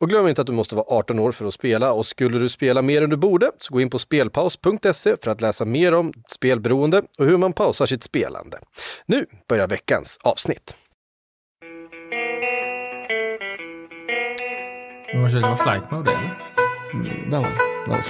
[0.00, 2.48] Och glöm inte att du måste vara 18 år för att spela och skulle du
[2.48, 6.12] spela mer än du borde så gå in på spelpaus.se för att läsa mer om
[6.28, 8.58] spelberoende och hur man pausar sitt spelande.
[9.06, 10.76] Nu börjar veckans avsnitt.
[15.12, 16.34] Du måste vara flight mode eller?
[16.92, 18.04] Mm, där var det.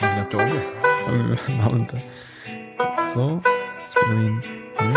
[0.00, 1.46] Jag glömt av det.
[1.46, 2.00] Behöver inte.
[3.14, 3.42] Så,
[3.88, 4.42] spelar vi in
[4.80, 4.94] nu.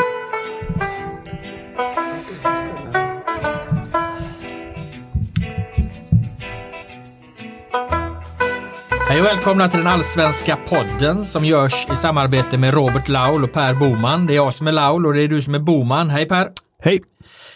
[9.07, 13.51] Hej och välkomna till den allsvenska podden som görs i samarbete med Robert Laul och
[13.51, 14.25] Per Boman.
[14.25, 16.09] Det är jag som är Laul och det är du som är Boman.
[16.09, 16.51] Hej Per!
[16.81, 17.03] Hej!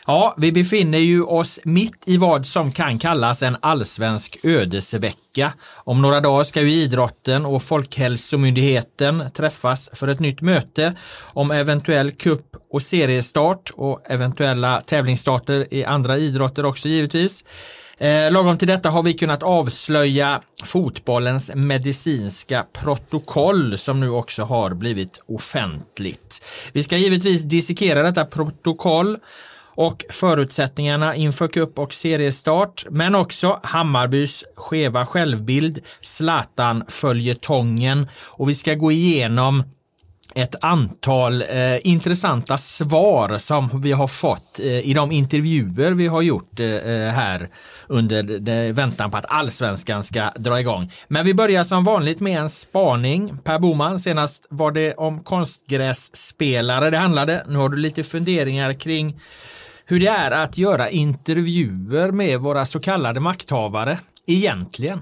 [0.05, 5.53] Ja, vi befinner ju oss mitt i vad som kan kallas en allsvensk ödesvecka.
[5.73, 12.11] Om några dagar ska ju idrotten och Folkhälsomyndigheten träffas för ett nytt möte om eventuell
[12.11, 17.43] kupp och seriestart och eventuella tävlingsstarter i andra idrotter också givetvis.
[17.99, 24.73] Eh, lagom till detta har vi kunnat avslöja fotbollens medicinska protokoll som nu också har
[24.73, 26.43] blivit offentligt.
[26.73, 29.17] Vi ska givetvis dissekera detta protokoll
[29.75, 38.55] och förutsättningarna inför cup och seriestart, men också Hammarbys skeva självbild, Zlatan följetongen och vi
[38.55, 39.63] ska gå igenom
[40.35, 46.21] ett antal eh, intressanta svar som vi har fått eh, i de intervjuer vi har
[46.21, 47.49] gjort eh, eh här
[47.87, 50.91] under de, väntan på att allsvenskan ska dra igång.
[51.07, 53.37] Men vi börjar som vanligt med en spaning.
[53.43, 57.43] Per Boman, senast var det om konstgrässpelare det handlade.
[57.47, 59.19] Nu har du lite funderingar kring
[59.85, 65.01] hur det är att göra intervjuer med våra så kallade makthavare egentligen.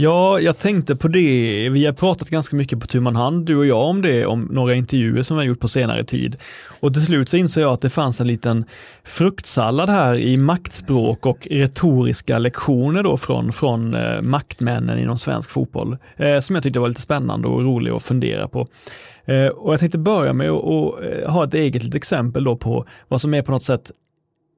[0.00, 1.68] Ja, jag tänkte på det.
[1.68, 4.48] Vi har pratat ganska mycket på tu man hand, du och jag, om det, om
[4.50, 6.36] några intervjuer som vi har gjort på senare tid.
[6.80, 8.64] Och till slut så insåg jag att det fanns en liten
[9.04, 15.96] fruktsallad här i maktspråk och retoriska lektioner då från, från eh, maktmännen inom svensk fotboll,
[16.16, 18.66] eh, som jag tyckte var lite spännande och rolig att fundera på.
[19.24, 22.56] Eh, och jag tänkte börja med att och, eh, ha ett eget litet exempel då
[22.56, 23.90] på vad som är på något sätt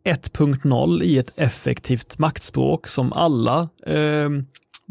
[0.04, 4.28] 1.0 i ett effektivt maktspråk som alla eh,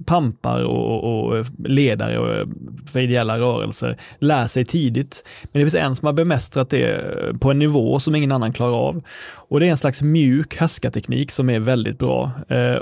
[0.05, 2.47] pampar och, och eh, ledare eh,
[2.91, 5.23] för ideella rörelser lär sig tidigt.
[5.43, 8.53] Men det finns en som har bemästrat det eh, på en nivå som ingen annan
[8.53, 9.03] klarar av.
[9.31, 12.31] Och det är en slags mjuk härskarteknik som är väldigt bra.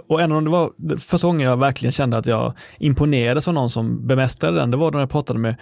[0.07, 3.69] Och en av det var första gången jag verkligen kände att jag imponerades av någon
[3.69, 5.55] som bemästrade den, det var när jag pratade med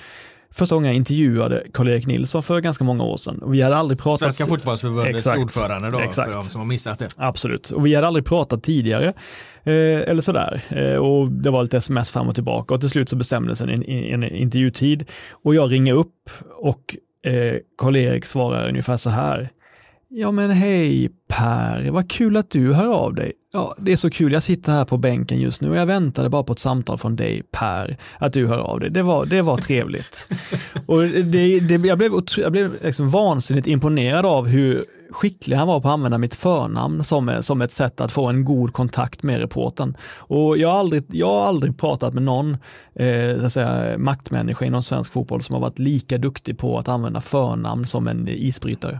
[0.56, 3.40] första gången jag intervjuade Karl-Erik Nilsson för ganska många år sedan.
[3.42, 4.20] Och vi hade aldrig pratat...
[4.20, 6.30] Svenska fotbollsförbundets ordförande då, Exakt.
[6.30, 7.10] för de som har missat det.
[7.16, 9.14] Absolut, och vi hade aldrig pratat tidigare.
[9.64, 10.62] Eh, eller sådär.
[10.70, 13.70] Eh, och det var lite sms fram och tillbaka och till slut så bestämdes en,
[13.70, 15.06] en, en intervjutid.
[15.32, 19.50] Och jag ringer upp och eh, Karl-Erik svarar ungefär så här.
[20.18, 23.32] Ja men hej Per, vad kul att du hör av dig.
[23.54, 26.30] Ja, det är så kul, jag sitter här på bänken just nu och jag väntade
[26.30, 28.90] bara på ett samtal från dig Per, att du hör av dig.
[28.90, 30.28] Det var, det var trevligt.
[30.86, 35.80] och det, det, jag blev, jag blev liksom vansinnigt imponerad av hur skicklig han var
[35.80, 39.40] på att använda mitt förnamn som, som ett sätt att få en god kontakt med
[39.40, 39.98] reporten.
[40.18, 42.58] Och jag har aldrig, jag har aldrig pratat med någon
[42.96, 46.88] eh, så att säga, maktmänniska inom svensk fotboll som har varit lika duktig på att
[46.88, 49.00] använda förnamn som en isbrytare.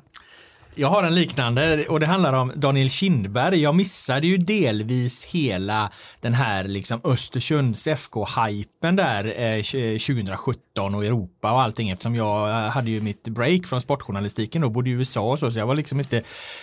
[0.78, 3.62] Jag har en liknande och det handlar om Daniel Kindberg.
[3.62, 5.92] Jag missade ju delvis hela
[6.22, 12.50] den här liksom Östersunds FK-hypen där eh, 2017 eh, och Europa och allting eftersom jag
[12.50, 15.68] eh, hade ju mitt break från sportjournalistiken och bodde i USA och så, så jag
[15.68, 16.18] var liksom inte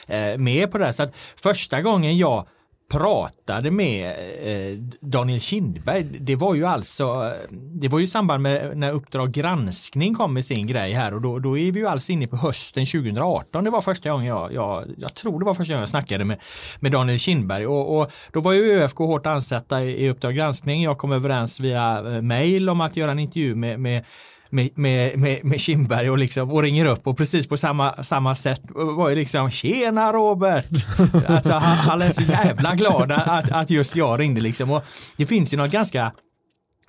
[0.08, 0.84] eh, med på det.
[0.84, 0.92] Här.
[0.92, 2.46] Så att första gången jag
[2.92, 4.10] pratade med
[4.42, 8.92] eh, Daniel Kindberg, det var ju alltså, eh, det var ju i samband med när
[8.92, 12.26] Uppdrag granskning kom med sin grej här och då, då är vi ju alltså inne
[12.26, 13.64] på hösten 2018.
[13.64, 16.40] Det var första gången jag, jag, jag tror det var första gången jag snackade med,
[16.80, 20.82] med Daniel Kindberg och, och då var ju ÖFK hårt ansatta i, i Uppdrag granskning.
[20.82, 24.04] Jag kom överens via eh, mejl om att göra en intervju med, med
[24.52, 28.34] med, med, med, med Kindberg och, liksom, och ringer upp och precis på samma, samma
[28.34, 30.86] sätt var ju liksom tjena Robert!
[31.26, 34.70] Alltså han, han är så jävla glad att, att just jag ringde liksom.
[34.70, 34.84] Och
[35.16, 36.12] det finns ju något ganska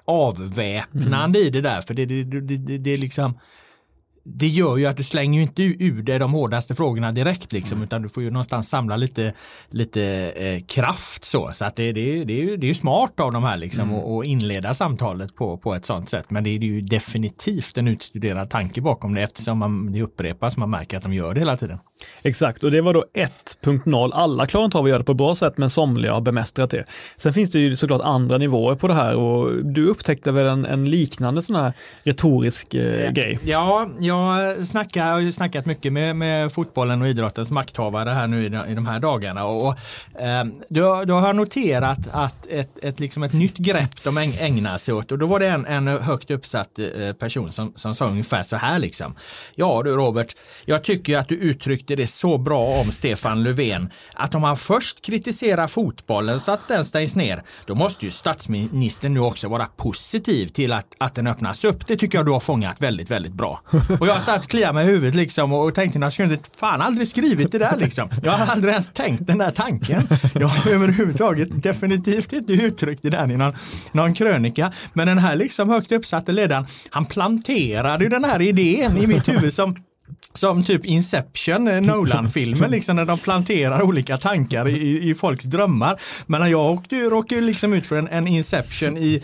[0.05, 1.47] avväpnande mm.
[1.47, 3.39] i det där för det, det, det, det, det är liksom
[4.25, 7.77] det gör ju att du slänger ju inte ur dig de hårdaste frågorna direkt liksom
[7.77, 7.83] mm.
[7.83, 9.33] utan du får ju någonstans samla lite,
[9.69, 10.03] lite
[10.35, 11.51] eh, kraft så.
[11.53, 13.89] Så att det, det, det, är ju, det är ju smart av de här liksom
[13.89, 14.01] mm.
[14.01, 16.29] och, inleda samtalet på, på ett sånt sätt.
[16.29, 20.69] Men det är ju definitivt en utstuderad tanke bakom det eftersom man, det upprepas, man
[20.69, 21.79] märker att de gör det hela tiden.
[22.23, 24.11] Exakt, och det var då 1.0.
[24.13, 26.69] Alla klarar inte av att göra det på ett bra sätt, men somliga har bemästrat
[26.69, 26.85] det.
[27.17, 30.65] Sen finns det ju såklart andra nivåer på det här och du upptäckte väl en,
[30.65, 31.73] en liknande sån här
[32.03, 33.39] retorisk eh, grej?
[33.43, 38.43] Ja, jag snackar, har ju snackat mycket med, med fotbollen och idrottens makthavare här nu
[38.43, 39.45] i de, i de här dagarna.
[39.45, 39.75] Och,
[40.19, 44.77] eh, då, då har jag noterat att ett, ett, liksom ett nytt grepp de ägnar
[44.77, 48.07] sig åt och då var det en, en högt uppsatt eh, person som, som sa
[48.07, 49.15] ungefär så här liksom.
[49.55, 50.35] Ja du Robert,
[50.65, 55.05] jag tycker att du uttryckte det så bra om Stefan Löfven att om han först
[55.05, 60.47] kritiserar fotbollen så att den stängs ner, då måste ju statsministern nu också vara positiv
[60.47, 61.87] till att, att den öppnas upp.
[61.87, 63.61] Det tycker jag du har fångat väldigt, väldigt bra.
[63.99, 67.07] Och jag satt och kliade mig i huvudet liksom och tänkte jag skulle fan aldrig
[67.07, 68.09] skrivit det där liksom.
[68.23, 70.07] Jag har aldrig ens tänkt den där tanken.
[70.33, 73.53] Jag har överhuvudtaget definitivt inte uttryckt det där i någon,
[73.91, 74.71] någon krönika.
[74.93, 79.27] Men den här liksom högt uppsatte ledaren, han planterade ju den här idén i mitt
[79.27, 79.75] huvud som
[80.33, 85.99] som typ Inception, eh, Nolan-filmen, liksom när de planterar olika tankar i, i folks drömmar.
[86.25, 89.23] Men jag åkte, råkade liksom ut för en, en Inception i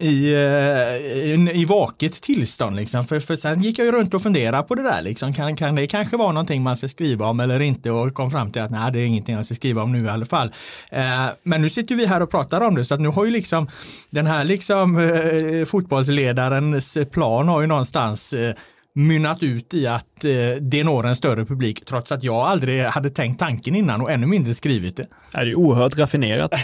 [0.00, 2.76] i, eh, i vaket tillstånd.
[2.76, 3.04] Liksom.
[3.04, 5.02] För, för sen gick jag ju runt och funderade på det där.
[5.02, 5.34] Liksom.
[5.34, 7.90] Kan, kan det kanske vara någonting man ska skriva om eller inte?
[7.90, 10.08] Och kom fram till att nej, det är ingenting jag ska skriva om nu i
[10.08, 10.52] alla fall.
[10.90, 13.30] Eh, men nu sitter vi här och pratar om det så att nu har ju
[13.30, 13.68] liksom
[14.10, 18.54] den här liksom eh, fotbollsledarens plan har ju någonstans eh,
[18.96, 23.10] mynnat ut i att eh, det når en större publik trots att jag aldrig hade
[23.10, 25.06] tänkt tanken innan och ännu mindre skrivit det.
[25.32, 26.54] Det är oerhört raffinerat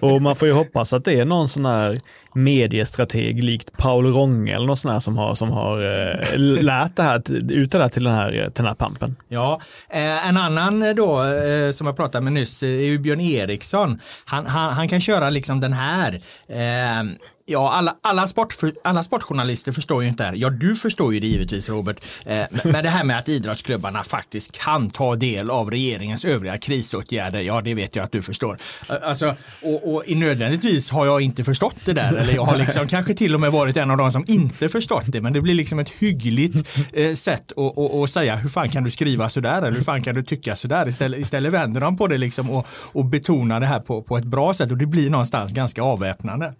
[0.00, 2.00] och man får ju hoppas att det är någon sån här
[2.34, 7.02] mediestrateg likt Paul Ronge eller något sånt här som har, som har eh, lärt det
[7.02, 7.22] här,
[7.52, 9.16] ut det där till den här, till den här pampen.
[9.28, 9.60] Ja,
[9.90, 14.00] eh, en annan då eh, som jag pratade med nyss är ju Björn Eriksson.
[14.24, 17.14] Han, han, han kan köra liksom den här eh,
[17.46, 18.54] Ja, alla, alla, sport,
[18.84, 20.36] alla sportjournalister förstår ju inte det här.
[20.36, 21.96] Ja, du förstår ju det givetvis Robert.
[22.26, 27.40] Eh, men det här med att idrottsklubbarna faktiskt kan ta del av regeringens övriga krisåtgärder,
[27.40, 28.58] ja det vet jag att du förstår.
[28.90, 32.88] Eh, alltså, och, och nödvändigtvis har jag inte förstått det där, eller jag har liksom
[32.88, 35.54] kanske till och med varit en av de som inte förstått det, men det blir
[35.54, 39.58] liksom ett hyggligt eh, sätt att, att, att säga hur fan kan du skriva sådär,
[39.58, 40.88] eller hur fan kan du tycka sådär?
[40.88, 44.24] Istället, istället vänder de på det liksom och, och betonar det här på, på ett
[44.24, 46.54] bra sätt och det blir någonstans ganska avväpnande.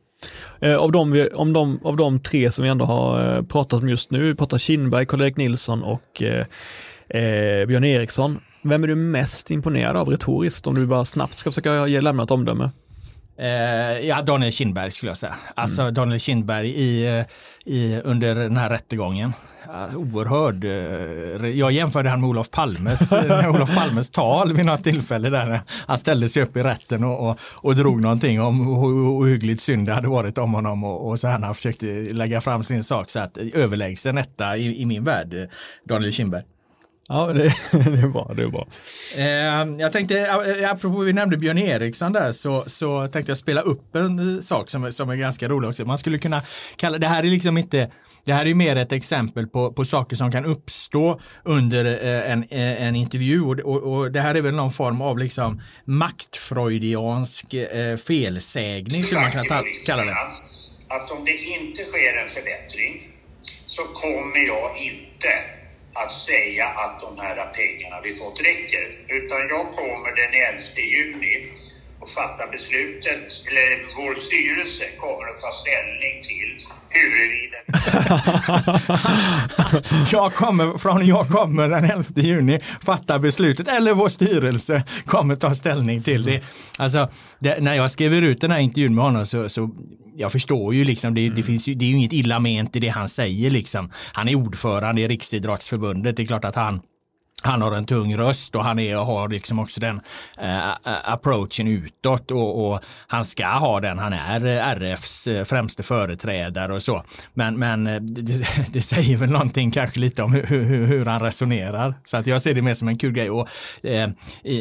[0.60, 3.88] Eh, av, de, om de, av de tre som vi ändå har eh, pratat om
[3.88, 6.46] just nu, vi pratar Kindberg, Karl-Erik Nilsson och eh,
[7.08, 8.40] eh, Björn Eriksson.
[8.62, 12.22] Vem är du mest imponerad av retoriskt om du bara snabbt ska försöka ge, lämna
[12.22, 12.70] ett omdöme?
[13.38, 15.34] Eh, ja, Daniel Kindberg skulle jag säga.
[15.54, 15.94] Alltså mm.
[15.94, 17.24] Daniel Kindberg i,
[17.64, 19.32] i, under den här rättegången
[19.96, 20.64] oerhörd.
[20.64, 23.12] Eh, jag jämförde han med Olof Palmes,
[23.48, 27.38] Olof Palmes tal vid något tillfälle där han ställde sig upp i rätten och, och,
[27.40, 31.28] och drog någonting om hur ohyggligt synd det hade varit om honom och, och så
[31.28, 31.82] han har försökt
[32.12, 35.50] lägga fram sin sak så att överlägsen etta i, i min värld,
[35.88, 36.42] Daniel Kindberg.
[37.08, 38.32] Ja, det, det är bra.
[38.36, 38.66] Det är bra.
[39.16, 40.32] Eh, jag tänkte,
[40.70, 44.92] apropå vi nämnde Björn Eriksson där, så, så tänkte jag spela upp en sak som,
[44.92, 45.84] som är ganska rolig också.
[45.84, 46.42] Man skulle kunna
[46.76, 47.90] kalla, det här är liksom inte
[48.24, 52.42] det här är mer ett exempel på, på saker som kan uppstå under eh, en,
[52.42, 57.54] eh, en intervju och, och, och, det här är väl någon form av liksom maktfreudiansk
[57.54, 60.12] eh, felsägning som man kan ta, kalla det.
[60.88, 63.08] Att om det inte sker en förbättring
[63.66, 65.28] så kommer jag inte
[65.94, 68.86] att säga att de här pengarna vi fått räcker.
[69.08, 70.60] Utan jag kommer den 11
[70.94, 71.34] juni
[72.00, 76.52] och fatta beslutet, eller vår styrelse kommer att ta ställning till
[76.94, 77.56] huruvida...
[80.12, 85.54] jag kommer, från jag kommer den 11 juni fatta beslutet, eller vår styrelse kommer ta
[85.54, 86.42] ställning till det.
[86.78, 89.70] Alltså, det, när jag skriver ut den här intervjun med honom så, så
[90.16, 91.42] jag förstår ju liksom, det, det, mm.
[91.42, 93.90] finns ju, det är ju inget illa ment i det han säger liksom.
[94.12, 96.80] Han är ordförande i Riksidrottsförbundet, det är klart att han
[97.42, 99.96] han har en tung röst och han är, har liksom också den
[100.42, 100.72] uh,
[101.04, 103.98] approachen utåt och, och, han ska ha den.
[103.98, 104.40] Han är
[104.76, 107.04] RFs främste företrädare och så.
[107.34, 111.94] Men, men det, det, säger väl någonting kanske lite om hur, hur, hur, han resonerar.
[112.04, 113.30] Så att jag ser det mer som en kul grej.
[113.30, 113.48] Och,
[113.82, 114.10] eh,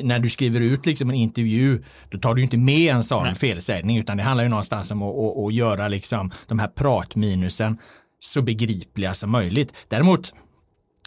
[0.04, 3.36] när du skriver ut liksom en intervju, då tar du inte med en sån Nej.
[3.36, 7.78] felsägning utan det handlar ju någonstans om att, att, att göra liksom de här pratminusen
[8.20, 9.74] så begripliga som möjligt.
[9.88, 10.34] Däremot,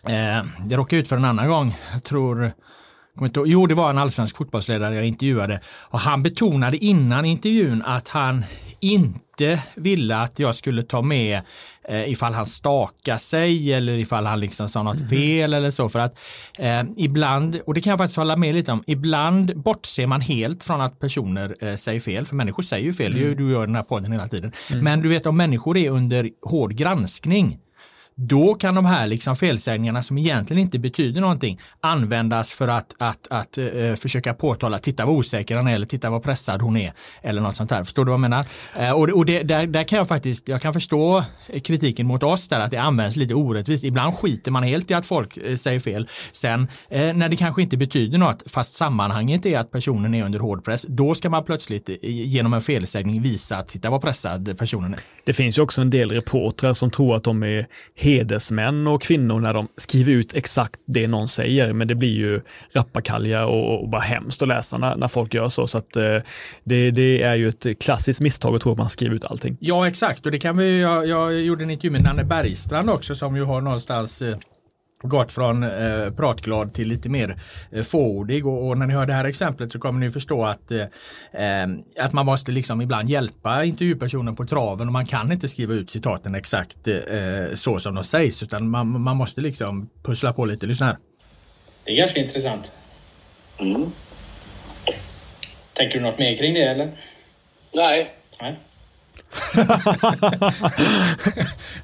[0.09, 2.53] eh, det råkade ut för en annan gång, jag tror
[3.47, 8.45] Jo, det var en allsvensk fotbollsledare jag intervjuade och han betonade innan intervjun att han
[8.81, 11.41] inte ville att jag skulle ta med
[11.89, 15.09] eh, ifall han stakar sig eller ifall han liksom sa något mhm.
[15.09, 15.89] fel eller så.
[15.89, 16.19] För att
[16.59, 20.65] eh, ibland, och det kan jag faktiskt hålla med lite om, ibland bortser man helt
[20.65, 23.37] från att personer eh, säger fel, för människor säger ju fel, mm.
[23.37, 24.53] du gör den här podden hela tiden.
[24.71, 24.85] Mm.
[24.85, 27.59] Men du vet om människor är under hård granskning,
[28.19, 33.27] då kan de här liksom felsägningarna som egentligen inte betyder någonting användas för att, att,
[33.31, 36.93] att uh, försöka påtala, titta vad osäker han är eller titta vad pressad hon är
[37.23, 37.85] eller något sånt där.
[37.85, 38.45] Förstår du vad jag menar?
[38.81, 41.25] Uh, och och det, där, där kan jag faktiskt, jag kan förstå
[41.65, 43.85] kritiken mot oss där att det används lite orättvist.
[43.85, 46.09] Ibland skiter man helt i att folk uh, säger fel.
[46.33, 50.65] Sen när det kanske inte betyder något fast sammanhanget är att personen är under hård
[50.65, 55.01] press, då ska man plötsligt genom en felsägning visa att titta vad pressad personen är.
[55.25, 57.67] Det finns ju också en del reportrar som tror att de är
[58.07, 61.73] hedersmän och kvinnor när de skriver ut exakt det någon säger.
[61.73, 62.41] Men det blir ju
[62.73, 65.67] rappakalja och, och bara hemskt att läsa när, när folk gör så.
[65.67, 66.19] Så att, eh,
[66.65, 69.57] det, det, är ju ett klassiskt misstag att tro att man skriver ut allting.
[69.61, 70.27] Ja, exakt.
[70.27, 73.45] Och det kan vi, jag, jag gjorde en intervju med Nanne Bergstrand också som ju
[73.45, 74.37] har någonstans eh,
[75.03, 77.37] gått från eh, pratglad till lite mer
[77.73, 80.71] eh, fåordig och, och, när ni hör det här exemplet så kommer ni förstå att,
[80.71, 80.81] eh,
[81.33, 81.69] eh,
[82.01, 85.91] att man måste liksom ibland hjälpa intervjupersonen på traven och man kan inte skriva ut
[85.91, 90.67] citaten exakt eh, så som de sägs utan man, man måste liksom pussla på lite.
[90.67, 90.97] Lyssna här.
[91.85, 92.73] Det är ganska intressant.
[93.59, 93.93] Mm.
[95.73, 96.91] Tänker du något mer kring det eller?
[97.73, 98.15] Nej.
[98.41, 98.59] Nej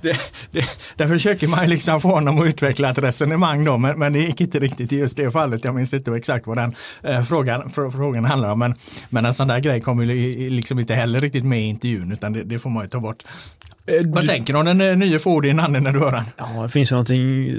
[0.01, 0.17] det,
[0.51, 0.65] det,
[0.97, 4.41] där försöker man liksom få honom att utveckla ett resonemang då, men, men det gick
[4.41, 5.65] inte riktigt i just det fallet.
[5.65, 8.59] Jag minns inte exakt vad den eh, frågan, fr frågan handlar om.
[8.59, 8.75] Men,
[9.11, 10.07] men en sån där grej kommer
[10.51, 13.25] liksom inte heller riktigt med i intervjun, utan det, det får man ju ta bort.
[13.87, 16.25] Eh, Vad tänker du om den eh, nya Ford Nanne när du hör den?
[16.37, 17.57] Ja, det finns ju någonting.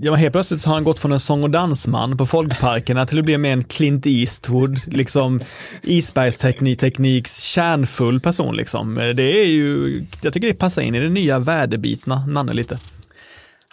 [0.00, 3.18] Ja, helt plötsligt så har han gått från en sång och dansman på folkparkerna till
[3.18, 5.40] att bli mer en Clint Eastwood, liksom
[5.82, 8.98] isbergstekniks kärnfull person liksom.
[8.98, 12.78] Eh, det är ju, jag tycker det passar in i det nya väderbitna Nanne lite.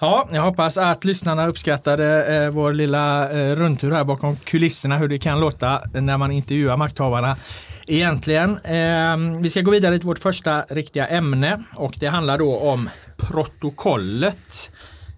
[0.04, 5.08] Ja, jag hoppas att lyssnarna uppskattade eh, vår lilla eh, rundtur här bakom kulisserna, hur
[5.08, 7.38] det kan låta när man intervjuar makthavarna
[7.88, 8.58] egentligen.
[8.58, 12.90] Eh, vi ska gå vidare till vårt första riktiga ämne och det handlar då om
[13.18, 14.72] protokollet.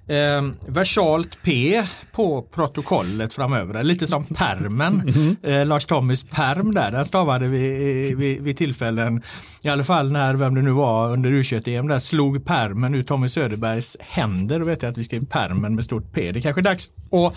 [0.08, 5.02] Eh, versalt P på protokollet framöver, lite som permen.
[5.16, 5.36] Mm.
[5.44, 9.22] Eh, Lars Tommys perm där, den stavade vi vid, vid tillfällen,
[9.62, 13.30] i alla fall när, vem det nu var under U21-EM, där slog permen ur Tommy
[13.30, 14.60] Söderbergs händer.
[14.60, 16.32] Då vet jag att vi skrev permen med stort P.
[16.32, 17.36] Det är kanske är dags att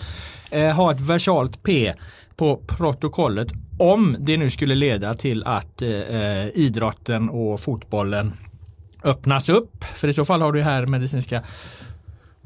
[0.49, 1.93] eh, ha ett versalt P
[2.35, 3.47] på protokollet
[3.77, 8.33] om det nu skulle leda till att eh, idrotten och fotbollen
[9.03, 9.83] öppnas upp.
[9.83, 11.41] För i så fall har du här medicinska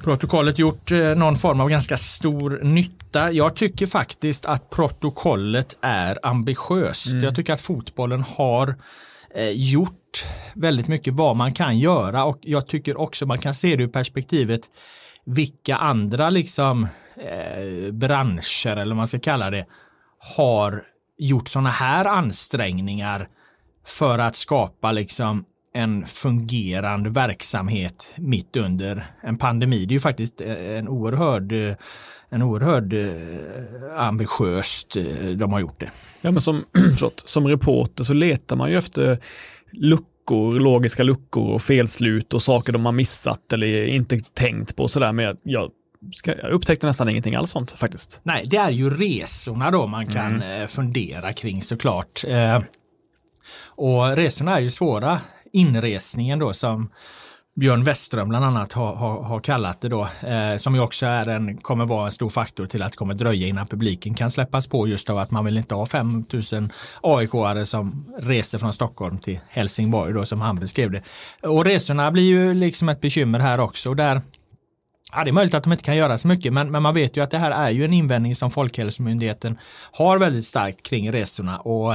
[0.03, 3.31] protokollet gjort eh, någon form av ganska stor nytta.
[3.31, 7.07] Jag tycker faktiskt att protokollet är ambitiöst.
[7.07, 7.23] Mm.
[7.23, 8.75] Jag tycker att fotbollen har
[9.35, 13.75] eh, gjort väldigt mycket vad man kan göra och jag tycker också man kan se
[13.75, 14.61] det ur perspektivet
[15.25, 19.65] vilka andra liksom eh, branscher eller vad man ska kalla det
[20.17, 20.83] har
[21.17, 23.27] gjort sådana här ansträngningar
[23.85, 29.85] för att skapa liksom en fungerande verksamhet mitt under en pandemi.
[29.85, 31.77] Det är ju faktiskt en oerhörd,
[32.29, 35.91] en oerhörd eh, ambitiöst eh, de har gjort det.
[36.21, 36.65] Ja, men som,
[36.97, 39.19] förlåt, som reporter så letar man ju efter
[39.71, 45.11] luckor, logiska luckor och felslut och saker de har missat eller inte tänkt på sådär.
[45.11, 45.71] Men jag,
[46.25, 48.19] jag upptäckte nästan ingenting alls sånt faktiskt.
[48.23, 50.61] Nej, det är ju resorna då man kan mm.
[50.61, 52.23] Eh, fundera kring såklart.
[53.65, 55.19] och resorna är ju svåra
[55.53, 56.89] inresningen då som
[57.55, 61.27] Björn Westström bland annat har, har, har kallat det då, eh, som ju också är
[61.27, 64.67] en, kommer vara en stor faktor till att det kommer dröja innan publiken kan släppas
[64.67, 66.69] på just av att man vill inte ha 5000
[67.01, 71.01] AIK-are som reser från Stockholm till Helsingborg då som han beskrev det.
[71.47, 74.21] Och resorna blir ju liksom ett bekymmer här också och där
[75.15, 77.17] Ja, det är möjligt att de inte kan göra så mycket, men, men man vet
[77.17, 79.57] ju att det här är ju en invändning som Folkhälsomyndigheten
[79.91, 81.93] har väldigt starkt kring resorna och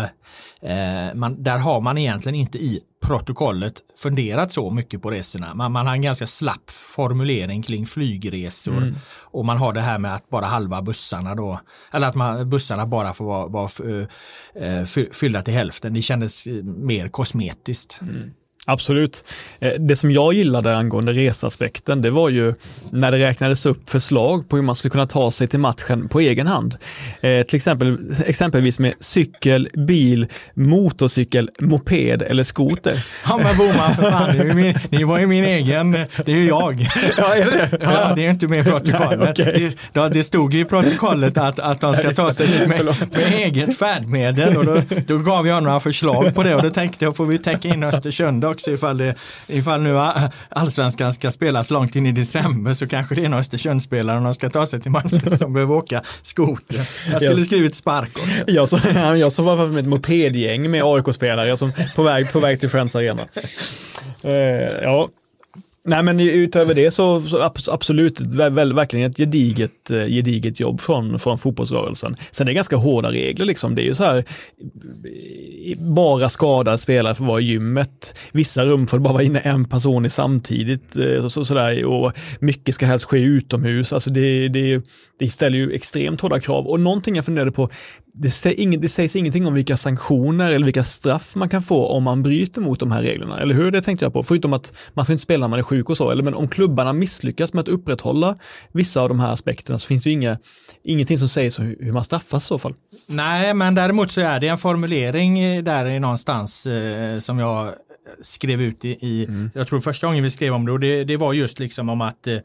[0.68, 5.54] eh, man, där har man egentligen inte i protokollet funderat så mycket på resorna.
[5.54, 8.94] Man, man har en ganska slapp formulering kring flygresor mm.
[9.20, 11.60] och man har det här med att bara halva bussarna då,
[11.92, 15.94] eller att man, bussarna bara får vara, vara uh, fyllda till hälften.
[15.94, 17.98] Det kändes mer kosmetiskt.
[18.02, 18.30] Mm.
[18.68, 19.24] Absolut.
[19.60, 22.54] Eh, det som jag gillade angående resaspekten, det var ju
[22.90, 26.20] när det räknades upp förslag på hur man skulle kunna ta sig till matchen på
[26.20, 26.76] egen hand.
[27.20, 33.04] Eh, till exempel, exempelvis med cykel, bil, motorcykel, moped eller skoter.
[33.28, 35.92] Ja men Boman, för fan, det, min, det var ju min egen,
[36.24, 36.86] det är ju jag.
[37.16, 37.78] Ja, är det?
[37.80, 39.30] Ja, det är inte med i protokollet.
[39.30, 39.70] Okay.
[39.92, 43.78] det, det, stod ju i protokollet att, att de ska ta sig med, med eget
[43.78, 47.26] färdmedel och då, då gav jag några förslag på det och då tänkte jag, får
[47.26, 49.14] vi täcka in Östersund också ifall, det,
[49.48, 49.98] ifall nu
[50.48, 54.34] allsvenskan ska spelas långt in i december så kanske det är en Östersundsspelare och de
[54.34, 56.80] ska ta sig till matchen som behöver åka skoter.
[57.10, 58.50] Jag skulle skrivit spark också.
[58.50, 58.80] Jag såg
[59.18, 62.96] jag så var med ett mopedgäng med AIK-spelare som på väg, på väg till Friends
[62.96, 63.22] Arena.
[64.24, 64.32] Uh,
[64.82, 65.08] ja,
[65.88, 71.18] Nej men utöver det så, så absolut, väl, verkligen ett gediget, eh, gediget jobb från,
[71.18, 72.16] från fotbollsrörelsen.
[72.30, 73.74] Sen är det ganska hårda regler liksom.
[73.74, 74.24] Det är ju så här, eh,
[75.78, 78.14] bara skadad spelare får vara i gymmet.
[78.32, 80.96] Vissa rum får bara vara inne en person i samtidigt.
[80.96, 83.92] Eh, så, så, där, och mycket ska helst ske utomhus.
[83.92, 84.82] Alltså det, det,
[85.18, 86.66] det ställer ju extremt hårda krav.
[86.66, 87.70] Och någonting jag funderade på,
[88.20, 92.02] det, säger, det sägs ingenting om vilka sanktioner eller vilka straff man kan få om
[92.02, 93.70] man bryter mot de här reglerna, eller hur?
[93.70, 95.96] Det tänkte jag på, förutom att man får inte spela när man är sjuk och
[95.96, 98.36] så, eller men om klubbarna misslyckas med att upprätthålla
[98.72, 100.38] vissa av de här aspekterna så finns det ju inga,
[100.84, 102.74] ingenting som säger så hur man straffas i så fall.
[103.06, 107.72] Nej, men däremot så är det en formulering där någonstans eh, som jag
[108.20, 109.50] skrev ut i, i mm.
[109.54, 112.00] jag tror första gången vi skrev om det, och det, det var just liksom om
[112.00, 112.38] att eh,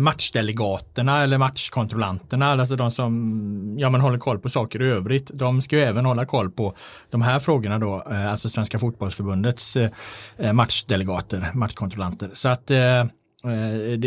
[0.00, 5.62] matchdelegaterna eller matchkontrollanterna, alltså de som ja, men håller koll på saker i övrigt, de
[5.62, 6.76] ska ju även hålla koll på
[7.10, 9.90] de här frågorna då, eh, alltså Svenska fotbollsförbundets eh,
[10.36, 12.30] eh, matchdelegater, matchkontrollanter.
[12.32, 13.08] Så att det,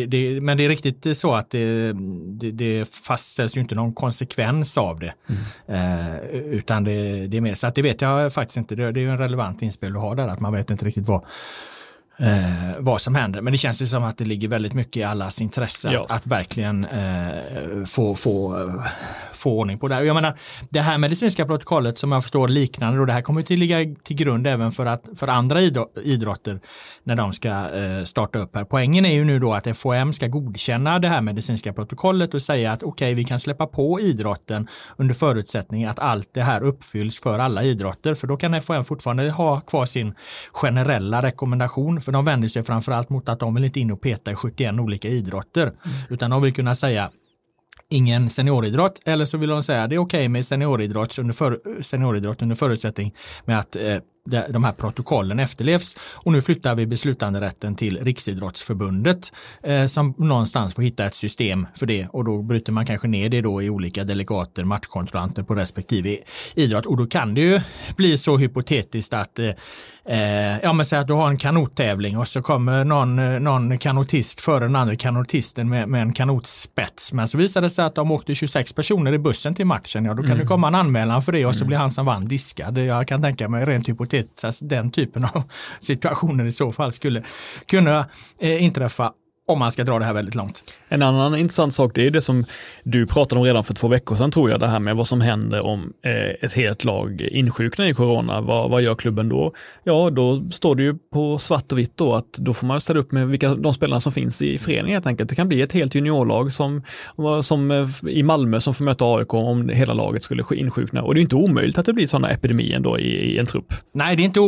[0.06, 1.94] det, men det är riktigt så att det,
[2.40, 5.14] det, det fastställs ju inte någon konsekvens av det.
[5.68, 6.16] Mm.
[6.16, 8.76] Eh, utan det, det är mer, så att det vet jag faktiskt inte.
[8.76, 11.08] Det, det är ju en relevant inspel du har där, att man vet inte riktigt
[11.08, 11.26] vad,
[12.20, 13.42] eh, vad som händer.
[13.42, 16.02] Men det känns ju som att det ligger väldigt mycket i allas intresse ja.
[16.02, 17.44] att, att, verkligen eh,
[17.86, 18.66] få, få,
[19.34, 20.04] få ordning på det.
[20.04, 23.60] Jag menar, det här medicinska protokollet som jag förstår liknande, och det här kommer till
[23.60, 25.62] ligga till grund även för, att, för andra
[26.04, 26.60] idrotter
[27.04, 28.64] när de ska eh, starta upp här.
[28.64, 32.72] Poängen är ju nu då att FOM ska godkänna det här medicinska protokollet och säga
[32.72, 37.20] att okej, okay, vi kan släppa på idrotten under förutsättning att allt det här uppfylls
[37.20, 40.16] för alla idrotter, för då kan FOM fortfarande ha kvar sin
[40.52, 44.32] generella rekommendation för de vänder sig framförallt mot att de vill inte in och peta
[44.32, 45.64] i 71 olika idrotter.
[45.64, 45.78] Mm.
[46.10, 47.12] Utan de vill kunna säga
[47.90, 51.60] ingen senioridrott eller så vill de säga det är okej okay med senioridrott under, för,
[51.82, 53.14] senioridrott under förutsättning
[53.46, 53.98] med att eh,
[54.50, 55.96] de här protokollen efterlevs.
[56.14, 61.86] Och nu flyttar vi beslutanderätten till Riksidrottsförbundet eh, som någonstans får hitta ett system för
[61.86, 66.18] det och då bryter man kanske ner det då i olika delegater, matchkontrollanter på respektive
[66.56, 67.62] idrott och då kan det ju
[67.96, 69.52] bli så hypotetiskt att eh,
[70.10, 73.78] Eh, ja men säg att du har en kanottävling och så kommer någon, eh, någon
[73.78, 77.14] kanotist före den andra kanotisten med, med en kanotspets.
[77.14, 80.06] Men så visar det sig att de åkte 26 personer i bussen till matchen.
[80.06, 80.40] Ja då kan mm.
[80.40, 81.68] det komma en anmälan för det och så mm.
[81.68, 82.78] blir han som vann diskad.
[82.78, 85.44] Jag kan tänka mig rent hypotetiskt att den typen av
[85.80, 87.24] situationer i så fall skulle
[87.66, 88.06] kunna
[88.40, 89.12] eh, inträffa
[89.50, 90.64] om man ska dra det här väldigt långt.
[90.90, 92.46] En annan intressant sak, det är det som
[92.84, 95.22] du pratade om redan för två veckor sedan tror jag, det här med vad som
[95.22, 98.42] händer om eh, ett helt lag insjuknar i corona.
[98.42, 99.54] Vad, vad gör klubben då?
[99.84, 103.00] Ja, då står det ju på svart och vitt då att då får man ställa
[103.00, 105.30] upp med vilka de spelarna som finns i föreningen helt enkelt.
[105.30, 106.84] Det kan bli ett helt juniorlag som,
[107.42, 111.04] som eh, i Malmö som får möta AIK om hela laget skulle insjukna.
[111.04, 113.74] Och det är inte omöjligt att det blir sådana epidemier då i, i en trupp.
[113.92, 114.40] Nej, det är, inte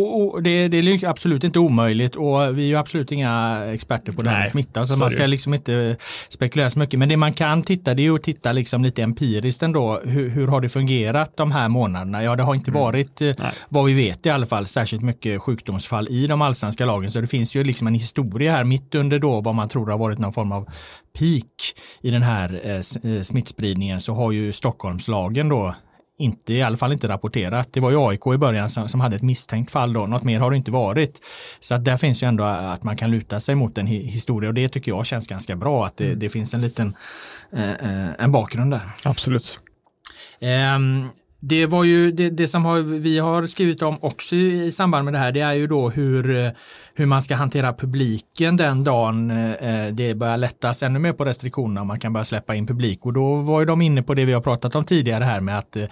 [0.41, 4.29] det, det är absolut inte omöjligt och vi är ju absolut inga experter på det
[4.29, 5.97] här med smitta så, man ska liksom inte
[6.30, 6.99] spekulera så mycket.
[6.99, 10.01] Men det man kan titta det är att titta liksom lite empiriskt ändå.
[10.04, 12.23] Hur, hur har det fungerat de här månaderna?
[12.23, 12.82] Ja, det har inte mm.
[12.82, 13.36] varit, mm.
[13.69, 17.12] vad vi vet i alla fall, särskilt mycket sjukdomsfall i de allsvenska lagen.
[17.12, 19.97] Så det finns ju liksom en historia här mitt under då vad man tror har
[19.97, 20.69] varit någon form av
[21.19, 25.75] peak i den här eh, eh smittspridningen så har ju Stockholmslagen då
[26.21, 27.69] inte, i alla fall inte rapporterat.
[27.71, 30.07] Det var ju AIK i början som, som hade ett misstänkt fall då.
[30.07, 31.21] Något mer har det inte varit.
[31.60, 34.53] Så att där finns ju ändå att man kan luta sig mot en historia och
[34.53, 36.19] det tycker jag känns ganska bra att det, mm.
[36.19, 36.93] det finns en liten
[37.53, 38.81] eh, eh, en bakgrund där.
[39.03, 39.60] Absolut.
[40.75, 41.10] Um,
[41.43, 45.13] det var ju det, det som har, vi har skrivit om också i samband med
[45.13, 46.51] det här, det är ju då hur, eh,
[46.93, 51.84] hur man ska hantera publiken den dagen eh, det börjar lättas ännu mer på restriktionerna.
[51.84, 54.34] Man kan börja släppa in publik och då var ju de inne på det vi
[54.34, 55.84] har pratat om tidigare här med att eh,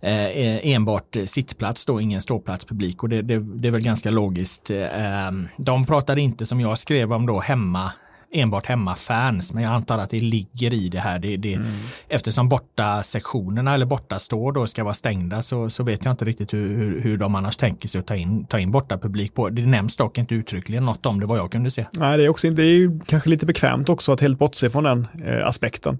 [0.00, 4.70] eh enbart sittplats då, ingen ståplatspublik och det, det, det är väl ganska logiskt.
[4.70, 7.92] Eh, de pratade inte som jag skrev om då hemma
[8.32, 9.52] enbart hemmafans.
[9.52, 11.18] Men jag antar att det ligger i det här.
[11.18, 11.68] Det, det, mm.
[12.08, 16.24] Eftersom borta sektionerna eller borta står då ska vara stängda så, så vet jag inte
[16.24, 19.34] riktigt hur, hur, hur de annars tänker sig att ta in, ta in borta publik
[19.34, 19.48] på.
[19.48, 21.86] Det nämns dock inte uttryckligen något om det vad jag kunde se.
[21.92, 25.06] Nej, det är också det är kanske lite bekvämt också att helt bortse från den
[25.24, 25.98] eh, aspekten.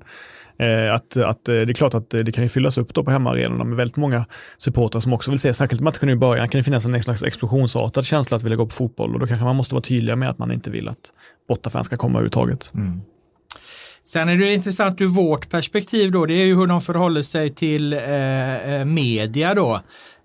[0.61, 3.11] Eh, att, att eh, det är klart att det kan ju fyllas upp då på
[3.11, 4.25] hemmaarenorna med väldigt många
[4.59, 8.05] supportrar som också vill se, särskilt matchen i början kan det finnas en slags explosionsartad
[8.05, 10.39] känsla att vilja gå på fotboll och då kanske man måste vara tydliga med att
[10.39, 11.13] man inte vill att
[11.51, 12.71] bortafans ska komma överhuvudtaget.
[12.75, 13.01] Mm.
[14.05, 17.51] Sen är det intressant ur vårt perspektiv då, det är ju hur de förhåller sig
[17.51, 19.81] till eh, eh media då.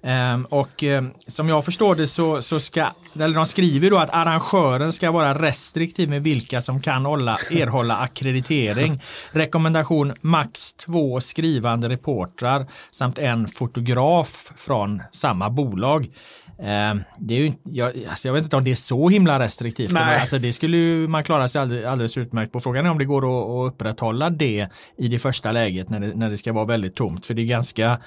[0.06, 4.14] Um, och um, som jag förstår det så, så ska, eller de skriver då att
[4.14, 9.02] arrangören ska vara restriktiv med vilka som kan hålla, erhålla akkreditering.
[9.32, 16.10] Rekommendation max två skrivande reportrar samt en fotograf från samma bolag.
[16.58, 19.91] Um, det är ju, jag, alltså jag vet inte om det är så himla restriktivt.
[19.91, 20.20] Nej.
[20.20, 22.60] Alltså det skulle ju man klara sig alldeles, alldeles utmärkt på.
[22.60, 26.15] Frågan är om det går att, att upprätthålla det i det första läget när det,
[26.15, 27.26] när det ska vara väldigt tomt.
[27.26, 27.98] För det är ganska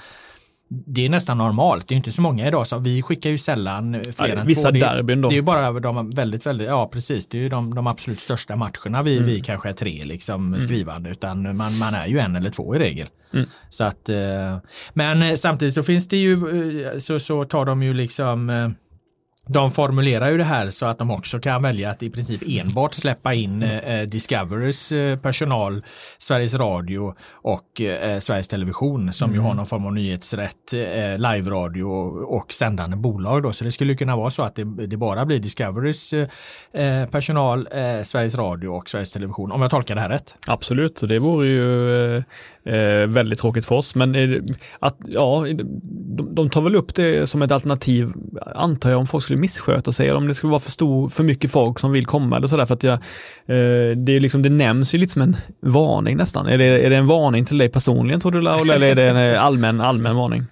[0.69, 1.89] det är nästan normalt.
[1.89, 2.67] Det är inte så många idag.
[2.67, 4.71] Så vi skickar ju sällan fler ja, än vissa två.
[4.71, 5.29] Vissa derbyn då.
[5.29, 7.29] Det är ju bara de väldigt, väldigt, ja precis.
[7.29, 9.27] Det är ju de, de absolut största matcherna vi, mm.
[9.27, 10.61] vi kanske är tre liksom mm.
[10.61, 11.11] skrivande.
[11.11, 13.09] Utan man, man är ju en eller två i regel.
[13.35, 13.49] Mm.
[13.69, 14.59] Så att, eh,
[14.93, 16.33] men samtidigt så finns det ju,
[16.85, 18.69] eh, så, så tar de ju liksom eh,
[19.49, 22.95] de formulerar ju det här så att de också kan välja att i princip enbart
[22.95, 25.85] släppa in eh, Discoverys eh, personal,
[26.19, 29.41] Sveriges Radio och eh, Sveriges Television som mm.
[29.41, 33.43] ju har någon form av nyhetsrätt, eh, live-radio och, och sändande bolag.
[33.43, 33.53] Då.
[33.53, 38.03] Så det skulle kunna vara så att det, det bara blir Discoverys eh, personal, eh,
[38.03, 40.35] Sveriges Radio och Sveriges Television, om jag tolkar det här rätt.
[40.47, 42.17] Absolut, och det vore ju
[42.65, 43.95] eh, väldigt tråkigt för oss.
[43.95, 44.15] Men
[44.79, 45.47] att, ja,
[46.17, 48.13] de, de tar väl upp det som ett alternativ,
[48.55, 51.25] antar jag, om folk skulle missköta sig, eller om det skulle vara för, stor, för
[51.25, 52.67] mycket folk som vill komma eller sådär.
[52.67, 56.47] För att jag, eh, det, är liksom, det nämns ju lite som en varning nästan.
[56.47, 59.09] Är det, är det en varning till dig personligen tror du Laula, eller är det
[59.09, 60.45] en eh, allmän, allmän varning?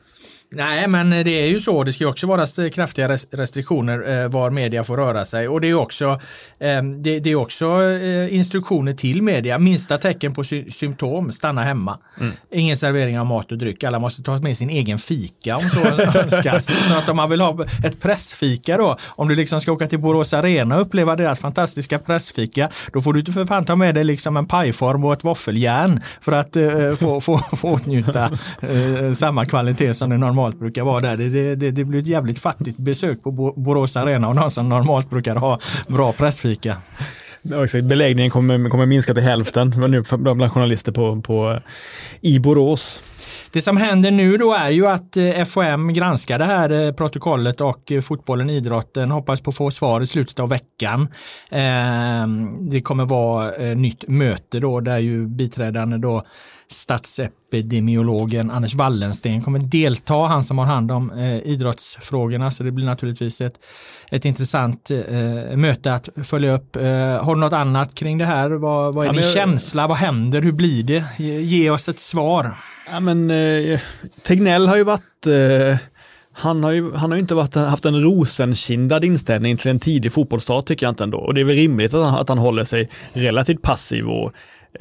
[0.50, 1.84] Nej, men det är ju så.
[1.84, 5.48] Det ska också vara kraftiga restriktioner eh, var media får röra sig.
[5.48, 6.20] Och det är också,
[6.58, 9.58] eh, det, är också eh, instruktioner till media.
[9.58, 11.98] Minsta tecken på sy symptom, stanna hemma.
[12.20, 12.32] Mm.
[12.52, 13.84] Ingen servering av mat och dryck.
[13.84, 15.80] Alla måste ta med sin egen fika om så
[16.18, 16.88] önskas.
[16.88, 19.98] så att om man vill ha ett pressfika då, om du liksom ska åka till
[19.98, 23.94] Borås Arena och uppleva deras fantastiska pressfika, då får du inte för fan ta med
[23.94, 28.24] dig liksom en pajform och ett våffeljärn för att eh, få, få, få åtnjuta
[28.60, 31.16] eh, samma kvalitet som det normalt normalt brukar vara där.
[31.16, 35.10] Det, det, det blir ett jävligt fattigt besök på Borås Arena och någon som normalt
[35.10, 36.76] brukar ha bra pressfika.
[37.82, 41.60] Beläggningen kommer, kommer minska till hälften nu bland journalister på, på,
[42.20, 43.02] i Borås.
[43.52, 47.60] Det som händer nu då är ju att eh, FOM granskar det här eh, protokollet
[47.60, 51.08] och eh, fotbollen, idrotten hoppas på att få svar i slutet av veckan.
[51.50, 56.26] Ehm, det kommer vara nytt möte då där ju biträdande då
[56.70, 62.50] statsepidemiologen Anders Wallensten kommer delta, han som har hand om eh, idrottsfrågorna.
[62.50, 63.60] Så det blir naturligtvis ett,
[64.10, 66.76] ett intressant eh, möte att följa upp.
[66.76, 66.82] Eh,
[67.24, 68.50] har du något annat kring det här?
[68.50, 69.86] Vad, vad är ja, din men, känsla?
[69.86, 70.42] Vad händer?
[70.42, 71.04] Hur blir det?
[71.16, 72.56] Ge, ge oss ett svar.
[72.90, 73.80] Ja, men, eh,
[74.22, 75.78] Tegnell har ju varit eh,
[76.38, 80.12] han har ju, han har ju inte varit, haft en rosenkindad inställning till en tidig
[80.12, 81.18] fotbollsstart tycker jag inte ändå.
[81.18, 84.32] Och det är väl rimligt att han, att han håller sig relativt passiv och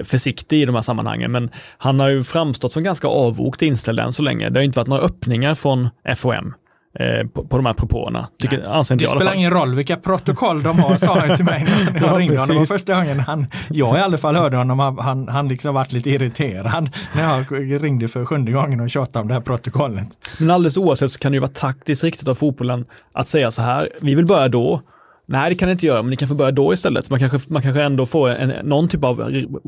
[0.03, 4.13] försiktig i de här sammanhangen, men han har ju framstått som ganska avvokt inställd än
[4.13, 4.49] så länge.
[4.49, 6.53] Det har inte varit några öppningar från FOM
[6.99, 8.27] eh, på, på de här propåerna.
[8.41, 12.19] Tycker, det spelar ingen roll vilka protokoll de har, sa han till mig när jag
[12.19, 12.55] ringde honom.
[12.55, 15.91] Det var första gången han, jag i alla fall hörde honom, han, han liksom varit
[15.91, 20.07] lite irriterad när jag ringde för sjunde gången och tjatade om det här protokollet.
[20.39, 23.61] Men alldeles oavsett så kan det ju vara taktiskt riktigt av fotbollen att säga så
[23.61, 24.81] här, vi vill börja då,
[25.25, 27.09] Nej, det kan det inte göra, men ni kan få börja då istället.
[27.09, 29.19] Man kanske, man kanske ändå får en, någon typ av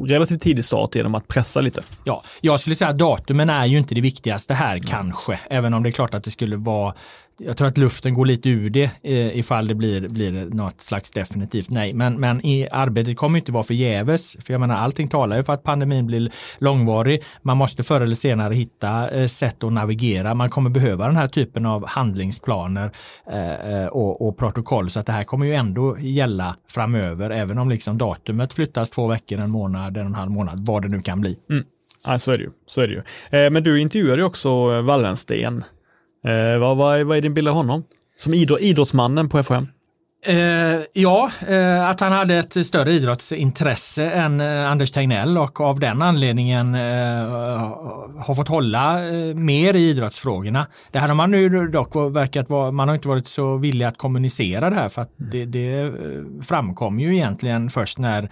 [0.08, 1.82] relativt tidig start genom att pressa lite.
[2.04, 4.88] Ja, jag skulle säga att datumen är ju inte det viktigaste här mm.
[4.88, 6.94] kanske, även om det är klart att det skulle vara
[7.40, 11.12] jag tror att luften går lite ur det eh, ifall det blir, blir något slags
[11.12, 11.94] definitivt nej.
[11.94, 14.38] Men, men i arbetet kommer inte vara förgäves.
[14.46, 17.24] För jag menar allting talar ju för att pandemin blir långvarig.
[17.42, 20.34] Man måste förr eller senare hitta eh, sätt att navigera.
[20.34, 22.92] Man kommer behöva den här typen av handlingsplaner
[23.32, 24.90] eh, eh och, och, protokoll.
[24.90, 27.30] Så att det här kommer ju ändå gälla framöver.
[27.30, 30.82] Även om liksom datumet flyttas två veckor, en månad, en och en halv månad, vad
[30.82, 31.38] det nu kan bli.
[31.50, 31.64] Mm.
[32.06, 32.52] Ja, så är det ju.
[32.66, 33.02] Så är det ju.
[33.40, 35.64] Eh, men du intervjuade ju också eh, Wallensten
[36.28, 37.84] Eh, vad, vad, vad är din bild av honom?
[38.18, 39.68] Som idrott, idrottsmannen på FHM?
[40.26, 45.80] Eh, ja, eh, att han hade ett större idrottsintresse än eh, Anders Tegnell och av
[45.80, 46.82] den anledningen eh,
[48.20, 50.68] har fått hålla eh, mer i idrottsfrågorna.
[50.92, 53.98] Det här har man nu dock verkat vara, man har inte varit så villig att
[53.98, 55.94] kommunicera det här för att det, det
[56.42, 58.30] framkom ju egentligen först när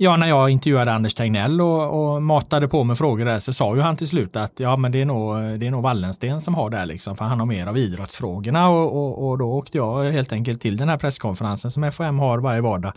[0.00, 3.76] Ja, när jag intervjuade Anders Tegnell och, och, matade på med frågor där så sa
[3.76, 6.54] ju han till slut att ja, men det är nog, det är nog Wallensten som
[6.54, 9.78] har det här liksom, för han har mer av idrottsfrågorna och, och, och då åkte
[9.78, 12.92] jag helt enkelt till den här presskonferensen som FHM har varje vardag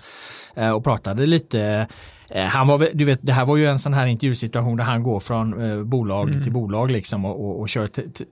[0.56, 1.88] eh, och pratade lite
[2.36, 5.20] han var, du vet, det här var ju en sån här intervjusituation där han går
[5.20, 6.44] från eh, bolag mm.
[6.44, 7.89] till bolag liksom och, och, och kör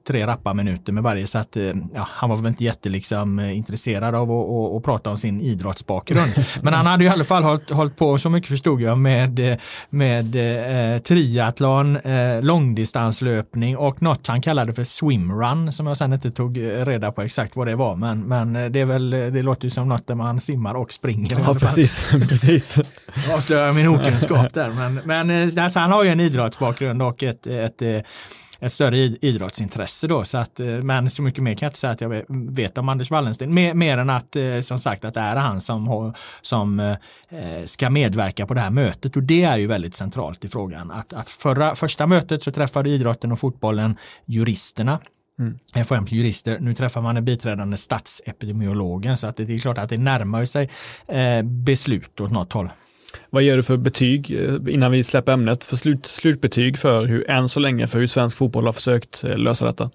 [0.07, 1.27] tre rappa minuter med varje.
[1.27, 4.83] Så att, eh, ja, han var väl inte jätte liksom, eh, intresserad av att, att,
[4.83, 6.31] prata om sin idrottsbakgrund.
[6.61, 9.57] Men han hade i alla fall hållit, hållit på, så mycket förstod jag, med, eh,
[9.89, 10.35] med
[10.95, 16.57] eh, triathlon, eh, långdistanslöpning och något han kallade för swimrun som jag sen inte tog
[16.59, 17.95] reda på exakt vad det var.
[17.95, 21.39] Men, men det, är väl, det låter ju som något där man simmar och springer.
[21.45, 22.07] Ja, precis.
[22.29, 22.77] precis.
[23.35, 24.69] Avslöjar min okunskap där.
[24.69, 28.01] Men, men eh, alltså, han har ju en idrottsbakgrund och ett, ett, eh,
[28.59, 30.23] ett större idrottsintresse då.
[30.23, 32.89] Så att, eh, men så mycket mer kan jag inte säga att jag vet om
[32.89, 33.53] Anders Wallensten.
[33.53, 36.95] Mer, mer än att som sagt att det är han som, som
[37.65, 40.91] ska medverka på det här mötet och det är ju väldigt centralt i frågan.
[40.91, 44.99] Att, att förra, första mötet så träffade idrotten och fotbollen juristerna
[45.39, 45.85] Mm.
[45.85, 46.59] FHMs jurister.
[46.59, 50.69] Nu träffar man en biträdande statsepidemiologen så att det är klart att det närmar sig
[51.07, 52.69] eh, beslut åt något håll.
[53.29, 55.63] Vad ger du för betyg eh, innan vi släpper ämnet?
[55.63, 59.37] För slut, slutbetyg för hur, än så länge, för hur svensk fotboll har försökt eh,
[59.37, 59.89] lösa detta?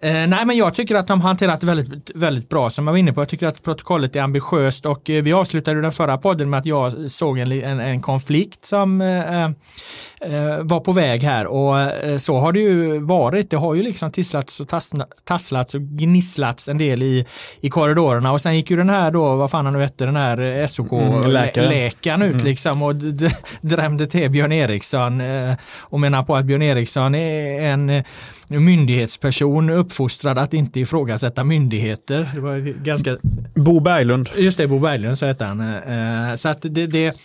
[0.00, 2.98] Eh, nej, men jag tycker att de har hanterat väldigt, väldigt bra som jag var
[2.98, 3.20] inne på.
[3.20, 6.66] Jag tycker att protokollet är ambitiöst och eh, vi avslutade den förra podden med att
[6.66, 9.50] jag såg en, en, en konflikt som eh, eh,
[10.62, 13.50] var på väg här och eh, så har det ju varit.
[13.50, 14.68] Det har ju liksom tisslats och
[15.24, 17.26] tasslats och gnisslats en del i,
[17.60, 20.16] i korridorerna och sen gick ju den här då, vad fan han nu hette, den
[20.16, 22.44] här eh, SOK-läkaren mm, ut mm.
[22.44, 22.94] liksom och
[23.60, 25.22] drämde till Björn Eriksson
[25.78, 28.04] och menar på att Björn Eriksson är en
[28.50, 32.30] myndighetsperson uppfostrad att inte ifrågasätta myndigheter.
[32.34, 33.16] Det var ganska...
[33.54, 34.28] Bo Berglund.
[34.36, 35.60] Just det, Bo Berglund så hette han.
[35.60, 37.16] Eh, så att det, det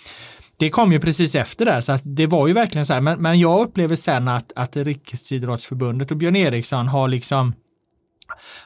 [0.57, 3.01] det kom ju precis efter det, så att det var ju verkligen så här.
[3.01, 7.53] Men, men jag upplever sen att, att Riksidrottsförbundet och Björn Eriksson har liksom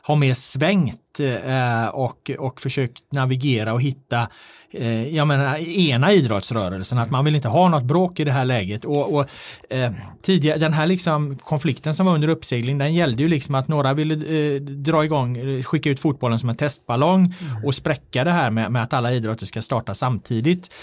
[0.02, 4.27] har mer svängt eh, och, och försökt navigera och hitta
[4.71, 8.45] eh, jag menar, ena idrottsrörelsen, att man vill inte ha något bråk i det här
[8.45, 8.86] läget.
[8.86, 9.25] Och, och
[9.69, 13.67] eh, tidigare, den här liksom konflikten som var under uppsegling, den gällde ju liksom att
[13.67, 14.15] några ville
[14.60, 17.65] dra igång, skicka ut fotbollen som en testballong mm.
[17.65, 20.73] och spräcka det här med, med, att alla idrotter ska starta samtidigt.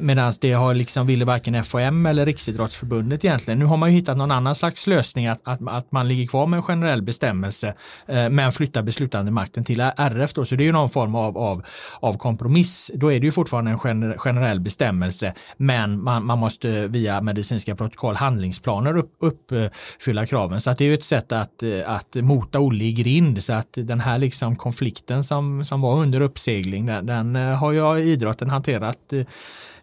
[0.00, 3.58] Medan det har liksom ville varken FHM eller Riksidrottsförbundet egentligen.
[3.58, 6.46] Nu har man ju hittat någon annan slags lösning att, att, att man ligger kvar
[6.46, 7.74] med en generell bestämmelse
[8.06, 11.62] men flyttar beslutande makten till RF då, så det är ju någon form av, av,
[12.00, 12.90] av kompromiss.
[12.94, 18.16] Då är det ju fortfarande en generell bestämmelse, men man, man måste via medicinska protokoll,
[18.16, 20.60] handlingsplaner upp, uppfylla kraven.
[20.60, 23.42] Så att det är ju ett sätt att, att mota Olle i grind.
[23.42, 28.00] Så att den här liksom konflikten som, som var under uppsegling, den, den har jag
[28.00, 29.26] idrotten hanterat eh,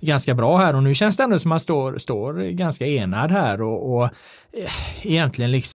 [0.02, 3.32] ganska bra här och nu känns det ändå som att man står, står ganska enad
[3.32, 4.06] här och, och
[4.54, 4.72] eh,
[5.04, 5.75] egentligen liksom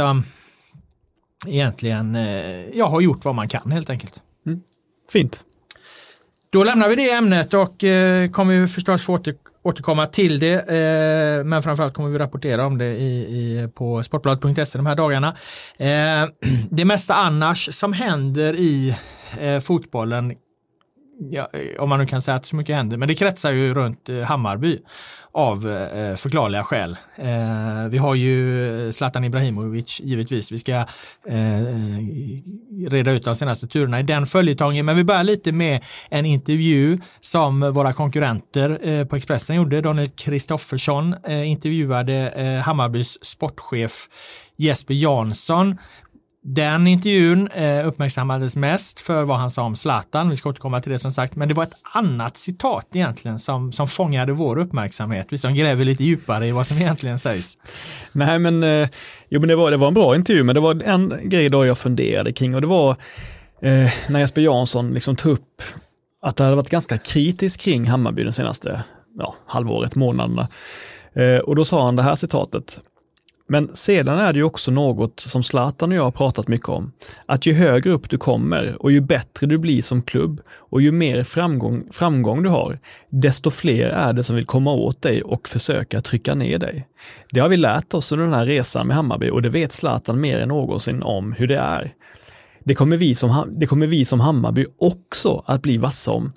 [0.00, 0.22] Um,
[1.46, 4.22] egentligen, eh, jag har gjort vad man kan helt enkelt.
[4.46, 4.60] Mm.
[5.12, 5.44] Fint.
[6.52, 10.54] Då lämnar vi det ämnet och eh, kommer förstås få åter, återkomma till det.
[10.54, 15.36] Eh, men framförallt kommer vi rapportera om det i, i, på sportbladet.se de här dagarna.
[15.76, 16.28] Eh,
[16.70, 18.96] det mesta annars som händer i
[19.62, 20.34] fotbollen
[21.18, 23.74] ja, eh, om man nu kan säga att så mycket händer, men det kretsar ju
[23.74, 24.78] runt eh, Hammarby
[25.32, 26.96] av eh, eh, förklarliga skäl.
[27.16, 30.52] Eh, vi har ju Zlatan Ibrahimovic givetvis.
[30.52, 30.72] Vi ska
[31.28, 31.62] eh,
[32.88, 36.98] reda ut de senaste turerna i den följetongen, men vi börjar lite med en intervju
[37.20, 39.80] som våra konkurrenter eh, på Expressen gjorde.
[39.80, 44.08] Daniel Kristoffersson eh, intervjuade eh, Hammarbys sportchef
[44.56, 45.78] Jesper Jansson
[46.46, 50.30] den intervjun eh, uppmärksammades mest för vad han sa om Zlatan.
[50.30, 53.72] Vi ska återkomma till det som sagt, men det var ett annat citat egentligen som,
[53.72, 55.26] som fångade vår uppmärksamhet.
[55.30, 57.58] Vi som gräver lite djupare i vad som egentligen sägs.
[58.12, 58.88] Nej, men, eh,
[59.28, 61.66] jo, men det, var, det var en bra intervju, men det var en grej då
[61.66, 62.90] jag funderade kring och det var
[63.62, 65.62] eh, när Jesper Jansson liksom tog upp
[66.22, 68.84] att det hade varit ganska kritiskt kring Hammarby den senaste
[69.18, 70.48] ja, halvåret, månaderna.
[71.14, 72.80] Eh, och då sa han det här citatet.
[73.46, 76.92] Men sedan är det ju också något som Zlatan och jag har pratat mycket om.
[77.26, 80.92] Att ju högre upp du kommer och ju bättre du blir som klubb och ju
[80.92, 82.78] mer framgång, framgång du har,
[83.08, 86.88] desto fler är det som vill komma åt dig och försöka trycka ner dig.
[87.30, 90.20] Det har vi lärt oss under den här resan med Hammarby och det vet Zlatan
[90.20, 91.94] mer än någonsin om hur det är.
[92.64, 96.32] Det kommer vi som, det kommer vi som Hammarby också att bli vassa om.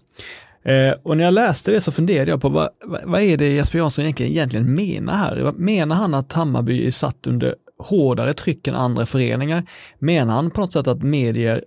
[0.67, 2.69] Eh, och när jag läste det så funderade jag på vad,
[3.05, 5.51] vad är det Jesper Jansson egentligen, egentligen menar här?
[5.51, 9.63] Menar han att Hammarby är satt under hårdare tryck än andra föreningar?
[9.99, 11.63] Menar han på något sätt att medier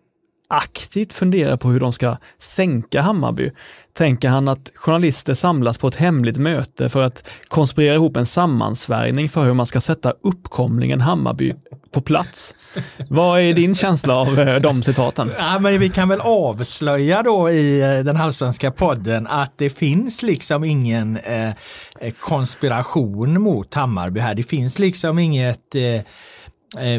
[0.51, 3.51] aktivt funderar på hur de ska sänka Hammarby?
[3.93, 9.29] Tänker han att journalister samlas på ett hemligt möte för att konspirera ihop en sammansvärjning
[9.29, 11.55] för hur man ska sätta uppkomlingen Hammarby
[11.93, 12.55] på plats?
[13.09, 15.33] Vad är din känsla av eh, de citaten?
[15.39, 20.23] Ja, men vi kan väl avslöja då i eh, den halvsvenska podden att det finns
[20.23, 21.55] liksom ingen eh, eh,
[22.21, 24.35] konspiration mot Hammarby här.
[24.35, 26.03] Det finns liksom inget Eh,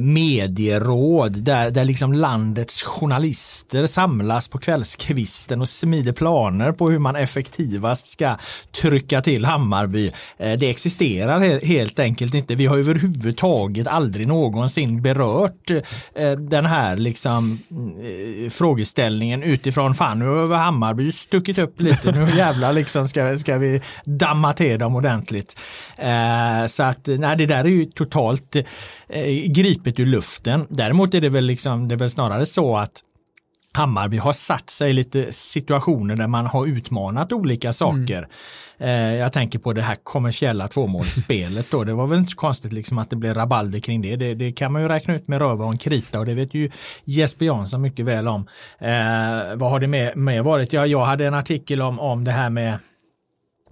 [0.02, 7.16] medieråd där, där liksom landets journalister samlas på kvällskvisten och smider planer på hur man
[7.16, 8.38] effektivast ska
[8.72, 10.12] trycka till Hammarby.
[10.38, 12.56] Eh, det existerar helt enkelt inte.
[12.56, 15.72] Vi har överhuvudtaget aldrig någonsin berört
[16.16, 17.60] eh, den här liksom
[18.50, 22.12] frågeställningen utifrån fan nu har Hammarby stuckit upp lite.
[22.12, 25.58] Nu jävlar liksom ska, ska vi damma till dem ordentligt.
[26.70, 28.56] Så att nej, det där är ju totalt
[29.62, 30.68] gripet ur luften.
[30.70, 33.04] Däremot är det väl, liksom, det är väl snarare så att
[33.74, 38.28] Hammarby har satt sig lite situationer där man har utmanat olika saker.
[38.78, 39.16] Mm.
[39.18, 41.84] jag tänker på det här kommersiella tvåmålsspelet då.
[41.84, 44.16] Det var väl inte så konstigt liksom att det blev rabalder kring det.
[44.16, 44.36] det.
[44.36, 44.52] det.
[44.52, 46.70] kan man ju räkna ut med röva och en krita och det vet ju
[47.04, 48.48] Jesper Jansson mycket väl om.
[48.80, 50.74] Eh, vad har det med, med varit?
[50.74, 52.78] Ja, jag hade en artikel om, om det här med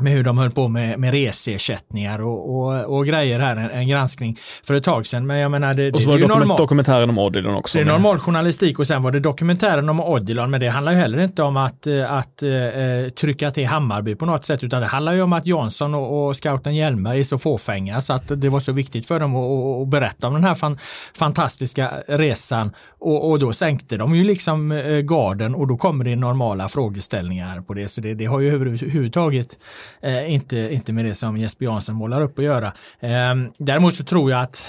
[0.01, 3.87] med hur de höll på med, med reseersättningar och, och, och grejer här, en, en,
[3.87, 5.27] granskning för ett tag sedan.
[5.27, 7.77] Men jag menar, det, och så var det, dokument, dokumentären om Odilon också.
[7.77, 10.97] Det är normal journalistik och sen var det dokumentären om Odilon, men det handlar ju
[10.97, 14.87] heller inte om att, att, att uh, trycka till Hammarby på något sätt, utan det
[14.87, 18.49] handlar ju om att Jansson och, och scouten Hjelme är så fåfänga så att det
[18.49, 20.77] var så viktigt för dem att, att berätta om den här fan,
[21.13, 26.67] fantastiska resan och, och, då sänkte de ju liksom garden och då kommer det normala
[26.67, 29.57] frågeställningar på det, så det, det har ju överhuvudtaget
[30.01, 32.73] Eh, inte, inte med det som Jesper Jansson målar upp att göra.
[32.99, 34.67] Eh, däremot så tror jag att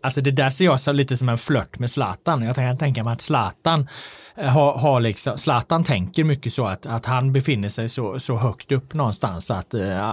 [0.00, 2.42] Alltså det där ser jag så lite som en flört med Zlatan.
[2.42, 3.88] Jag kan tänka mig att Zlatan
[4.36, 8.36] eh, har, har liksom, Zlatan tänker mycket så att, att han befinner sig så, så
[8.36, 10.04] högt upp någonstans att uh,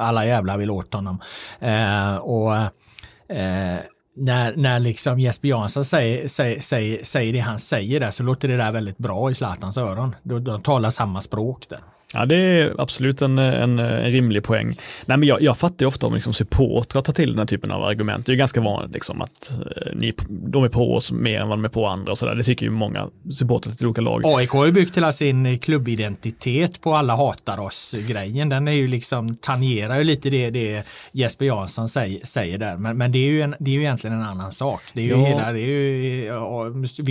[0.00, 1.20] alla jävlar vill åt honom.
[1.62, 3.78] Uh, och uh,
[4.16, 8.48] när, när liksom Jesper Jansson säger, säger, säger, säger det han säger där så låter
[8.48, 10.14] det där väldigt bra i Zlatans öron.
[10.22, 11.80] De, de talar samma språk där.
[12.14, 14.76] Ja, det är absolut en, en, en rimlig poäng.
[15.06, 17.70] Nej, men jag, jag fattar ju ofta om liksom supportrar tar till den här typen
[17.70, 18.26] av argument.
[18.26, 21.58] Det är ganska vanligt liksom att eh, ni, de är på oss mer än vad
[21.58, 22.34] de är på andra och sådär.
[22.34, 24.22] Det tycker ju många supportrar till olika lag.
[24.24, 28.48] AIK har ju byggt hela sin klubbidentitet på alla hatar oss-grejen.
[28.48, 32.76] Den är ju liksom, tangerar ju lite det, det Jesper Jansson säger, säger där.
[32.76, 34.82] Men, men det, är ju en, det är ju egentligen en annan sak.
[34.92, 35.26] Det är ju, ja.
[35.26, 36.28] hela, det är ju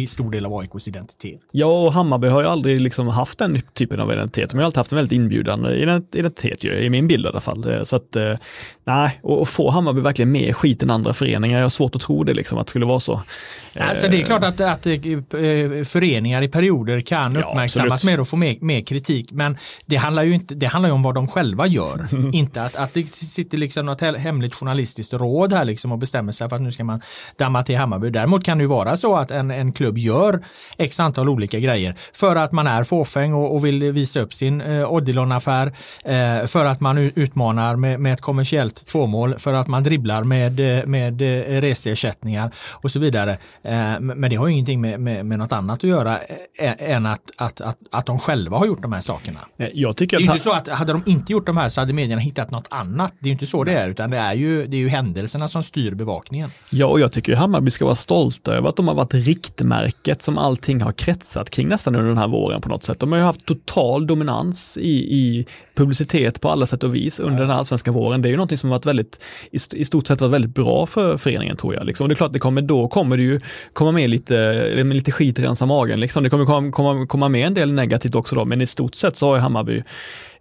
[0.01, 1.41] en stor del av AIKs identitet.
[1.51, 4.49] Ja, och Hammarby har ju aldrig liksom haft den typen av identitet.
[4.49, 7.71] De har alltid haft en väldigt inbjudande identitet ju, i min bild i alla fall.
[7.71, 8.33] Eh, så att, eh,
[8.83, 12.23] nej, och, få Hammarby verkligen mer skit än andra föreningar, jag har svårt att tro
[12.23, 13.21] det liksom, att det skulle vara så.
[13.79, 14.93] Alltså det är klart att, att eh,
[15.83, 20.23] föreningar i perioder kan uppmärksammas ja, mer och få mer, mer, kritik, men det handlar
[20.23, 22.07] ju inte, det handlar ju om vad de själva gör.
[22.33, 26.49] inte att, att det sitter liksom något hemligt journalistiskt råd här liksom och bestämmer sig
[26.49, 27.01] för att nu ska man
[27.37, 28.09] damma till Hammarby.
[28.09, 30.43] Däremot kan det ju vara så att en, en klubb gör
[30.77, 34.61] x antal olika grejer för att man är fåfäng och, och vill visa upp sin
[34.61, 39.83] eh, Odilon-affär eh, för att man utmanar med, med ett kommersiellt tvåmål, för att man
[39.83, 43.37] dribblar med, eh, med eh, reseersättningar och så vidare.
[43.99, 46.19] Men det har ingenting med, med, med något annat att göra
[46.77, 49.39] än att, att, att, att de själva har gjort de här sakerna.
[49.73, 51.93] Jag tycker det är inte så att hade de inte gjort de här så hade
[51.93, 53.13] medierna hittat något annat.
[53.19, 55.63] Det är inte så det är, utan det är ju, det är ju händelserna som
[55.63, 56.51] styr bevakningen.
[56.71, 60.37] Ja, och jag tycker Hammarby ska vara stolta över att de har varit riktmärket som
[60.37, 62.99] allting har kretsat kring nästan under den här våren på något sätt.
[62.99, 65.45] De har ju haft total dominans i, i
[65.75, 68.21] publicitet på alla sätt och vis under den här allsvenska våren.
[68.21, 69.19] Det är ju någonting som har varit väldigt,
[69.71, 71.85] i stort sett varit väldigt bra för föreningen tror jag.
[71.85, 72.03] Liksom.
[72.03, 73.39] Och det är klart, det kommer, då kommer det ju
[73.73, 74.33] komma med lite,
[74.75, 75.99] med lite skit rensa magen.
[75.99, 76.23] Liksom.
[76.23, 79.17] Det kommer komma, komma, komma med en del negativt också då, men i stort sett
[79.17, 79.83] så har ju Hammarby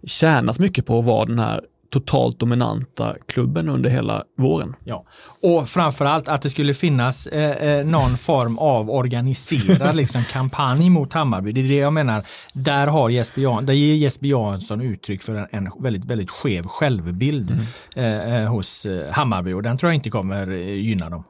[0.07, 1.61] tjänat mycket på att vara den här
[1.93, 4.75] totalt dominanta klubben under hela våren.
[4.83, 5.05] Ja,
[5.41, 11.13] och framförallt att det skulle finnas eh, eh någon form av organiserad liksom, kampanj mot
[11.13, 11.51] Hammarby.
[11.51, 12.23] Det är det jag menar.
[12.53, 16.67] Där, har Jesper, Jan, där ger Jesper Jansson uttryck för en, en väldigt, väldigt skev
[16.67, 17.63] självbild mm.
[17.95, 21.23] Eh, eh, hos eh, Hammarby och den tror jag inte kommer gynna dem.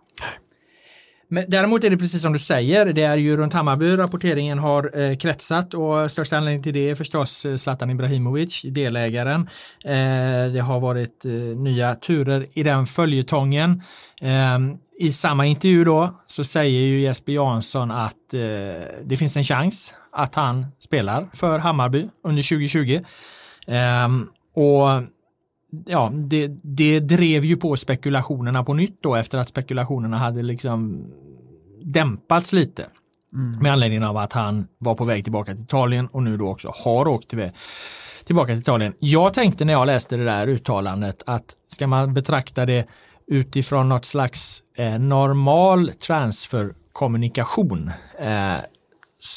[1.33, 4.99] Men däremot är det precis som du säger, det är ju runt Hammarby rapporteringen har
[4.99, 9.49] eh, kretsat och största anledningen till det är förstås eh, Zlatan Ibrahimovic, delägaren.
[9.85, 13.81] Eh, det har varit eh, nya turer i den följetongen.
[14.21, 14.59] Eh,
[14.99, 18.39] I samma intervju då så säger ju Jesper Jansson att eh,
[19.03, 22.99] det finns en chans att han spelar för Hammarby under 2020.
[23.67, 24.07] Eh,
[24.55, 25.03] och
[25.85, 31.05] ja, det, det drev ju på spekulationerna på nytt då efter att spekulationerna hade liksom
[31.81, 32.85] dämpats lite.
[33.33, 33.59] Mm.
[33.59, 36.71] Med anledning av att han var på väg tillbaka till Italien och nu då också
[36.75, 37.49] har åkt till,
[38.25, 38.93] tillbaka till Italien.
[38.99, 42.87] Jag tänkte när jag läste det där uttalandet att ska man betrakta det
[43.27, 48.55] utifrån något slags eh, normal transferkommunikation eh,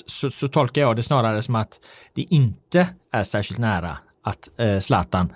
[0.06, 1.80] så, så, tolkar jag det snarare som att
[2.14, 5.32] det inte är särskilt nära att eh, Zlatan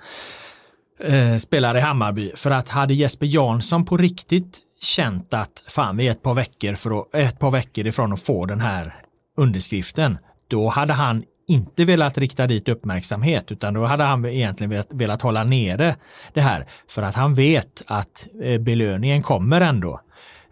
[1.03, 2.31] eh, spelar i Hammarby.
[2.35, 6.73] För att hade Jesper Jansson på riktigt känt att fan vi är ett par veckor,
[6.73, 8.95] för att, ett par veckor ifrån att få den här
[9.37, 14.87] underskriften, då hade han inte velat rikta dit uppmärksamhet utan då hade han egentligen velat,
[14.89, 15.95] velat hålla nere
[16.33, 20.01] det här för att han vet att eh, belöningen kommer ändå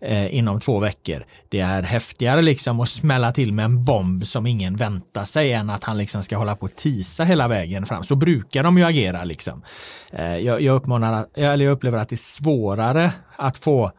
[0.01, 1.25] eh, inom två veckor.
[1.49, 5.69] Det är häftigare liksom att smälla till med en bomb som ingen väntar sig än
[5.69, 8.03] att han liksom ska hålla på och tisa hela vägen fram.
[8.03, 9.63] Så brukar de ju agera liksom.
[10.11, 13.91] Eh, jag, jag, uppmanar, eller jag upplever att det är svårare att få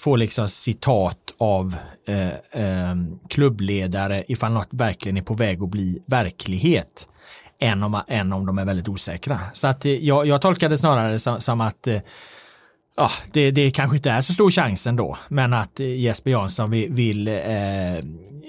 [0.00, 1.76] få liksom citat av
[2.06, 2.96] eh, eh,
[3.28, 7.08] klubbledare ifall något verkligen är på väg att bli verklighet
[7.60, 9.38] än om, än om de är väldigt osäkra.
[9.52, 12.00] Så att eh, jag, jag tolkar det snarare som, som att eh,
[13.00, 16.70] ja, det, det kanske inte är så stor chans ändå, men att eh, Jesper Jansson
[16.70, 17.34] vill, vill eh,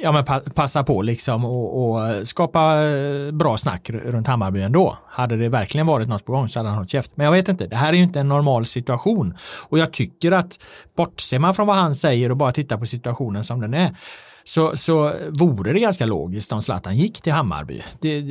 [0.04, 4.98] ja, men pa, passa på liksom och, och, skapa eh, bra snack runt Hammarby ändå.
[5.08, 7.12] Hade det verkligen varit något på gång så hade han hållit käft.
[7.16, 9.38] Men jag vet inte, det här är ju inte en normal situation
[9.70, 10.60] och jag tycker att
[10.96, 13.96] bortser man från vad han säger och bara tittar på situationen som den är
[14.44, 17.82] så, så vore det ganska logiskt om Zlatan gick till Hammarby.
[18.00, 18.24] Det,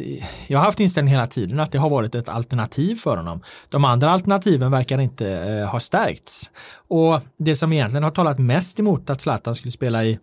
[0.46, 3.40] jag har haft inställningen hela tiden att det har varit ett alternativ för honom.
[3.68, 6.50] De andra alternativen verkar inte eh, ha stärkts.
[6.88, 10.18] Och det som egentligen har talat mest emot att Zlatan skulle spela i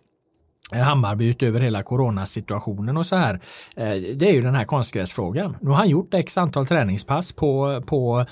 [0.72, 3.34] eh, Hammarby utöver hela coronasituationen och så här.
[3.76, 5.56] Eh, det är ju den här konstgräsfrågan.
[5.60, 8.26] Nu har han gjort x antal träningspass på, på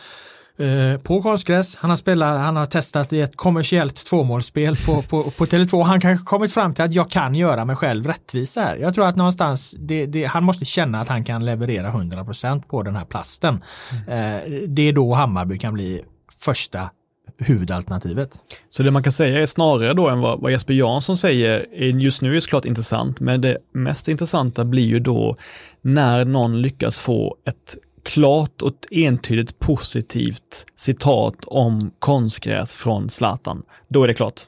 [0.59, 1.77] Eh, på konstgräs.
[1.77, 5.83] Han har, spelat, han har testat i ett kommersiellt tvåmålsspel på, på, på Tele2.
[5.83, 8.77] Han kanske kommit fram till att jag kan göra mig själv rättvisa här.
[8.77, 12.83] Jag tror att någonstans, det, det, han måste känna att han kan leverera 100% på
[12.83, 13.65] den här plasten.
[14.09, 14.09] Mm.
[14.09, 16.03] Eh, det är då Hammarby kan bli
[16.43, 16.91] första
[17.39, 18.31] huvudalternativet.
[18.71, 22.23] Så det man kan säga är snarare då än vad, vad Jesper Jansson säger, just
[22.23, 25.35] nu är såklart intressant, men det mest intressanta blir ju då
[25.83, 27.77] när någon lyckas få ett
[28.07, 34.41] klart och entydigt positivt citat om konstgräs från Zlatan, då är det klart.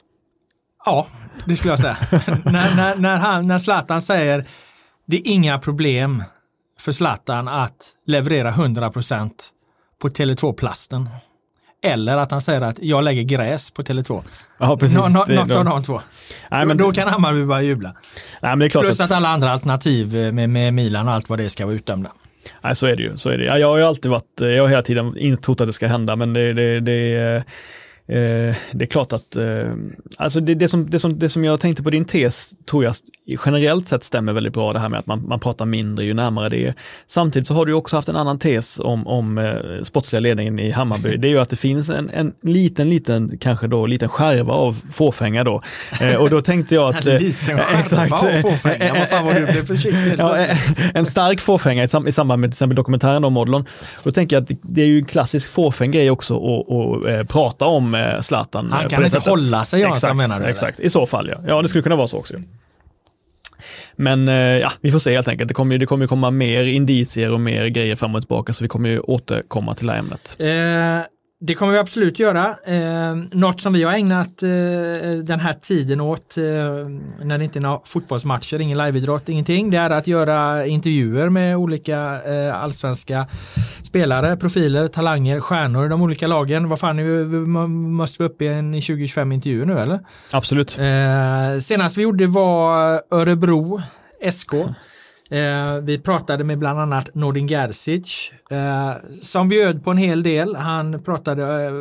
[0.85, 1.07] Ja,
[1.45, 1.97] det skulle jag säga.
[2.45, 4.45] när, när, när, han, när Zlatan säger
[5.05, 6.23] det är inga problem
[6.79, 9.31] för Zlatan att leverera 100%
[10.01, 11.09] på Tele2-plasten.
[11.83, 14.23] Eller att han säger att jag lägger gräs på Tele2.
[14.57, 14.97] Ja, precis.
[14.97, 16.01] Nå, nå, något av de två.
[16.51, 17.93] Nej, men då, kan Hammarby börja jubla.
[18.41, 19.05] Nej, men det är klart Plus att...
[19.05, 22.11] att alla andra alternativ med, med Milan och allt vad det ska vara utdömda.
[22.61, 23.17] Nej, så är det ju.
[23.17, 23.43] Så är det.
[23.43, 25.87] Jag har ju alltid varit, eh, jag har hela tiden inte trott att det ska
[25.87, 27.41] hända, men det, det, det eh,
[28.09, 29.73] Eh, det är klart att, eh,
[30.17, 32.95] alltså det, det, som, det, som, det som jag tänkte på din tes tror jag
[33.45, 36.49] generellt sett stämmer väldigt bra det här med att man, man pratar mindre ju närmare
[36.49, 36.73] det är.
[37.07, 40.71] Samtidigt så har du också haft en annan tes om, om eh, sportsliga ledningen i
[40.71, 41.17] Hammarby.
[41.17, 44.81] Det är ju att det finns en, en liten, liten, kanske då liten skärva av
[44.91, 45.61] fåfänga då.
[46.01, 47.05] Eh, och då tänkte jag att...
[47.07, 50.13] en liten skärva av fåfänga, vad fan var du blev försiktig.
[50.17, 50.37] Ja,
[50.93, 53.65] en stark fåfänga i, sam, i samband med till exempel dokumentären om Modlon.
[54.03, 57.65] Då tänker jag att det, det är ju en klassisk fåfäng grej också att prata
[57.65, 58.71] om med Zlatan.
[58.71, 59.29] Han kan inte sättet.
[59.29, 60.45] hålla sig Jansson menar du?
[60.45, 61.37] Exakt, i så fall ja.
[61.47, 62.33] Ja, det skulle kunna vara så också.
[63.95, 65.47] Men eh, ja, vi får se helt enkelt.
[65.47, 68.67] Det kommer, det kommer komma mer indicier och mer grejer fram och tillbaka så vi
[68.67, 70.35] kommer ju återkomma till det här ämnet.
[70.39, 71.07] Eh,
[71.41, 72.55] det kommer vi absolut göra.
[72.65, 74.49] Eh, något som vi har ägnat eh,
[75.23, 76.43] den här tiden åt eh,
[77.25, 79.69] när det inte är några fotbollsmatcher, ingen liveidrott, ingenting.
[79.71, 83.27] Det är att göra intervjuer med olika eh, allsvenska
[83.83, 86.69] spelare, profiler, talanger, stjärnor i de olika lagen.
[86.69, 87.23] Vad fan, är vi,
[87.67, 89.99] måste vi upp i en 20-25 intervjuer nu eller?
[90.31, 90.77] Absolut.
[90.79, 93.81] Eh, senast vi gjorde var Örebro
[94.31, 94.51] SK.
[95.31, 100.55] Eh, vi pratade med bland annat Nordin Gerzic eh, som bjöd på en hel del.
[100.55, 101.71] Han pratade eh,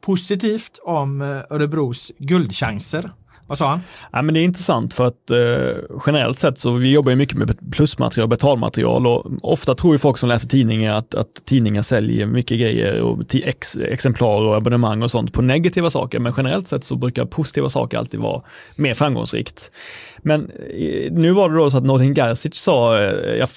[0.00, 3.10] positivt om eh, Örebros guldchanser
[3.52, 3.80] vad sa han?
[4.12, 7.38] Ja, men det är intressant för att eh, generellt sett så vi jobbar ju mycket
[7.38, 11.82] med plusmaterial och betalmaterial och ofta tror ju folk som läser tidningar att, att tidningar
[11.82, 16.18] säljer mycket grejer och ex, exemplar och abonnemang och sånt på negativa saker.
[16.18, 18.42] Men generellt sett så brukar positiva saker alltid vara
[18.76, 19.70] mer framgångsrikt.
[20.18, 23.48] Men eh, nu var det då så att Nordin Gerzic sa, eh, jag,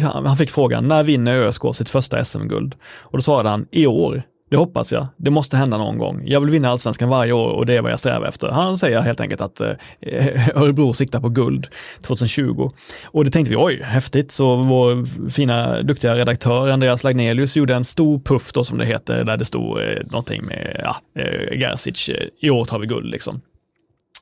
[0.00, 2.74] han fick frågan, när vinner ÖSK sitt första SM-guld?
[2.98, 4.22] Och då svarade han, i år.
[4.48, 5.06] Det hoppas jag.
[5.16, 6.22] Det måste hända någon gång.
[6.26, 8.48] Jag vill vinna allsvenskan varje år och det är vad jag strävar efter.
[8.48, 9.72] Han säger helt enkelt att eh,
[10.62, 11.66] Örebro siktar på guld
[12.02, 12.70] 2020.
[13.04, 14.30] Och det tänkte vi, oj, häftigt.
[14.30, 19.24] Så vår fina, duktiga redaktör Andreas Lagnelius gjorde en stor puff då som det heter,
[19.24, 23.10] där det stod eh, någonting med ja, eh, Gerzic, eh, i år tar vi guld
[23.10, 23.40] liksom.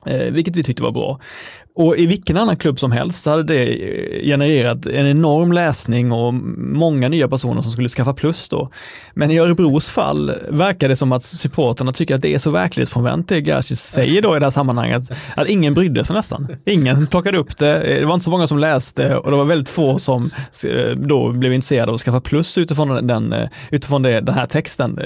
[0.05, 1.19] Eh, vilket vi tyckte var bra.
[1.77, 6.11] Och i vilken annan klubb som helst så hade det eh, genererat en enorm läsning
[6.11, 8.69] och många nya personer som skulle skaffa plus då.
[9.13, 13.29] Men i Örebros fall verkar det som att supporterna tycker att det är så verklighetsfrånvänt
[13.29, 16.47] det Gerzic säger då i det här sammanhanget, att ingen brydde sig nästan.
[16.65, 19.45] Ingen plockade upp det, eh, det var inte så många som läste och det var
[19.45, 20.31] väldigt få som
[20.65, 23.35] eh, då blev intresserade av att skaffa plus utifrån den,
[23.71, 24.99] utifrån det, den här texten.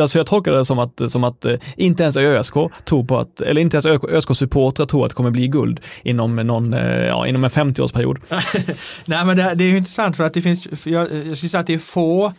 [0.00, 1.46] Alltså jag tolkar det som att, som att
[1.76, 2.54] inte ens ÖSK
[2.84, 5.80] tror på att, eller inte ens ÖSK-supportrar tror att det kommer bli guld
[6.14, 8.18] inom, någon, eh, ja, inom en 50-årsperiod.
[9.04, 11.60] Nej men det, det, är intressant för att det finns, jag, eh, jag skulle säga
[11.60, 12.32] att det är få,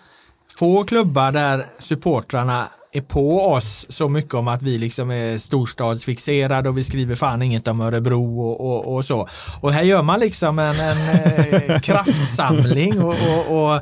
[0.58, 6.70] få klubbar där supportrarna är på oss så mycket om att vi liksom är storstadsfixerade
[6.70, 9.28] och vi skriver fan inget om Örebro och, och, och så.
[9.62, 13.76] Och här gör man liksom en, en eh, kraftsamling och, och, och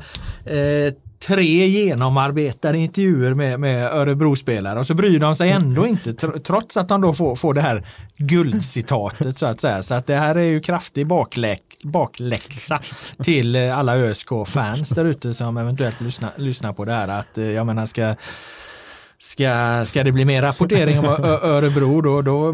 [0.52, 0.94] eh,
[1.28, 6.88] tre genomarbetade intervjuer med, med Örebro-spelare och så bryr de sig ändå inte trots att
[6.88, 7.86] de då får, får det här
[8.18, 9.84] guldcitatet så att säga.
[9.84, 12.80] Så att det här är ju kraftig bakläck, bakläxa
[13.24, 17.08] till alla ÖSK-fans där ute som eventuellt lyssnar, lyssnar på det här.
[17.08, 18.16] Att eh, jag menar ska
[19.26, 21.06] Ska, ska det bli mer rapportering om
[21.42, 22.54] Örebro då, då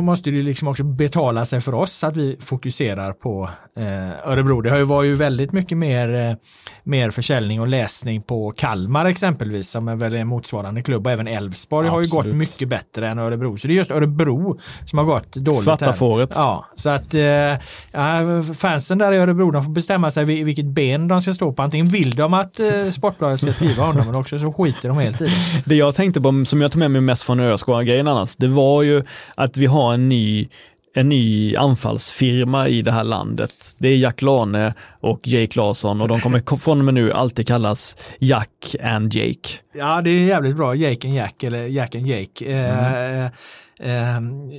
[0.00, 4.60] måste det liksom också betala sig för oss att vi fokuserar på eh, Örebro.
[4.60, 6.36] Det har ju varit väldigt mycket mer, eh,
[6.82, 11.28] mer försäljning och läsning på Kalmar exempelvis som är väl en motsvarande klubb och även
[11.28, 13.56] Elfsborg har ju gått mycket bättre än Örebro.
[13.56, 15.62] Så det är just Örebro som har gått dåligt.
[15.62, 16.30] Svarta fåret.
[16.34, 21.20] Ja, så att eh, fansen där i Örebro de får bestämma sig vilket ben de
[21.20, 21.62] ska stå på.
[21.62, 24.98] Antingen vill de att eh, Sportbladet ska skriva om dem eller också så skiter de
[24.98, 25.62] helt i det.
[25.64, 28.82] Det jag tänkte på, som jag tog med mig mest från ÖSK-grejen annars, det var
[28.82, 29.02] ju
[29.34, 30.48] att vi har en ny
[30.94, 33.74] en ny anfallsfirma i det här landet.
[33.78, 37.46] Det är Jack Lane och Jake Larsson och de kommer från och med nu alltid
[37.46, 39.48] kallas Jack and Jake.
[39.74, 40.74] Ja, det är jävligt bra.
[40.74, 42.44] Jake and Jack eller Jack and Jake.
[42.44, 43.24] Mm.
[43.24, 43.30] Eh,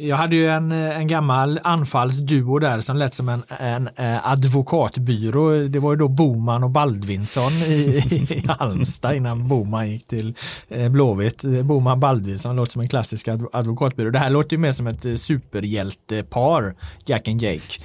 [0.01, 5.67] jag hade ju en, en gammal anfallsduo där som lät som en, en, eh, advokatbyrå.
[5.67, 10.35] Det var ju då Boman och Baldvinsson i, i Halmstad innan Boman gick till
[10.69, 11.41] eh, Blåvitt.
[11.41, 14.09] Boman Baldvinsson låter som en klassisk advokatbyrå.
[14.09, 17.81] Det här låter ju mer som ett eh, superhjältepar, Jack and Jake.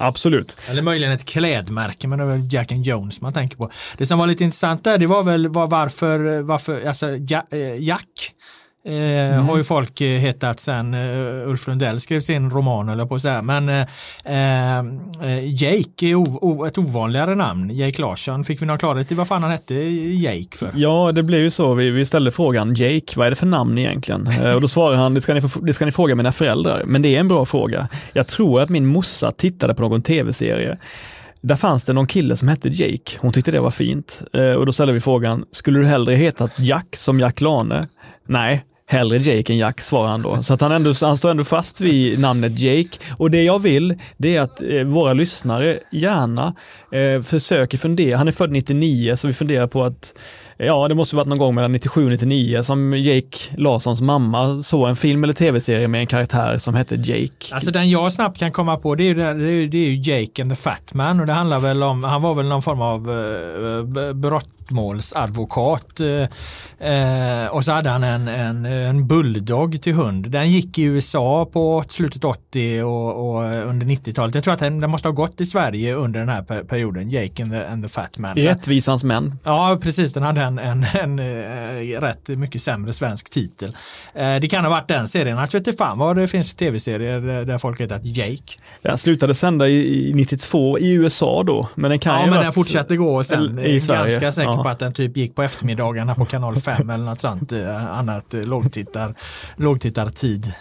[0.00, 0.56] Absolut.
[0.68, 3.70] Eller möjligen ett klädmärke, men det var Jack and Jones man tänker på.
[3.96, 8.57] Det som var lite intressant där, det var väl var varför, varför alltså Jack Eh,
[8.88, 9.46] mm.
[9.46, 13.22] Har ju folk eh, hetat sen uh, Ulf Lundell skrev sin roman eller på att
[13.22, 13.42] säga.
[13.42, 13.84] Men uh,
[15.44, 17.70] Jake är o, ett ovanligare namn.
[17.70, 18.44] Jake Larsson.
[18.44, 20.72] Fick vi någon klarhet i vad fan han hette Jake för?
[20.74, 21.74] Ja, det blev ju så.
[21.74, 24.28] Vi, vi ställde frågan Jake, vad är det för namn egentligen?
[24.54, 26.82] och då svarade han, det ska, ni, det ska ni fråga mina föräldrar.
[26.86, 27.88] Men det är en bra fråga.
[28.12, 30.76] Jag tror att min morsa tittade på någon tv-serie
[31.40, 33.18] där fanns det någon kille som hette Jake.
[33.18, 34.22] Hon tyckte det var fint.
[34.58, 37.88] och då ställde vi frågan, skulle du hellre heta Jack som Jack Lane?
[38.26, 40.42] Nej, hellre Jake än Jack, svarar han då.
[40.42, 42.98] Så att han, ändå, han står ändå fast vid namnet Jake.
[43.16, 46.54] Och det jag vill, det är att eh, våra lyssnare gärna
[46.92, 48.18] eh, försöker fundera.
[48.18, 50.14] Han är född 99, så vi funderar på att
[50.58, 54.88] ja, det måste varit någon gång mellan 97 och 99 som Jake Larssons mamma såg
[54.88, 57.54] en film eller tv-serie med en karaktär som hette Jake.
[57.54, 59.34] Alltså den jag snabbt kan komma på det är ju, det är,
[59.68, 62.34] det är ju Jake and the Fat Man och det handlar väl om, han var
[62.34, 66.00] väl någon form av uh, brott brottmålsadvokat.
[66.00, 70.30] Eh, eh, och så hade han en, en, en bulldog till hund.
[70.30, 74.34] Den gick i USA på slutet 80 och, och under 90-talet.
[74.34, 77.42] Jag tror att den, den, måste ha gått i Sverige under den här perioden, Jake
[77.42, 78.36] and the, and the Fat Man.
[78.36, 79.38] Rättvisans män.
[79.44, 80.12] Ja, precis.
[80.12, 83.76] Den hade en, en, en, en eh, rätt mycket sämre svensk titel.
[84.14, 85.36] Eh, det kan ha varit den serien.
[85.36, 88.52] Jag vet inte fan vad det finns för tv-serier där folk heter Jake.
[88.82, 91.68] Den slutade sända i, i 92 i USA då.
[91.74, 94.20] Men den kan ja, ju men den fortsatte gå sen i Sverige.
[94.20, 94.62] ganska säkert ja.
[94.62, 98.34] på att den typ gick på eftermiddagarna på kanal 5 eller något sånt eh, annat
[98.34, 99.14] eh, lågtittar,
[99.56, 100.52] lågtittartid.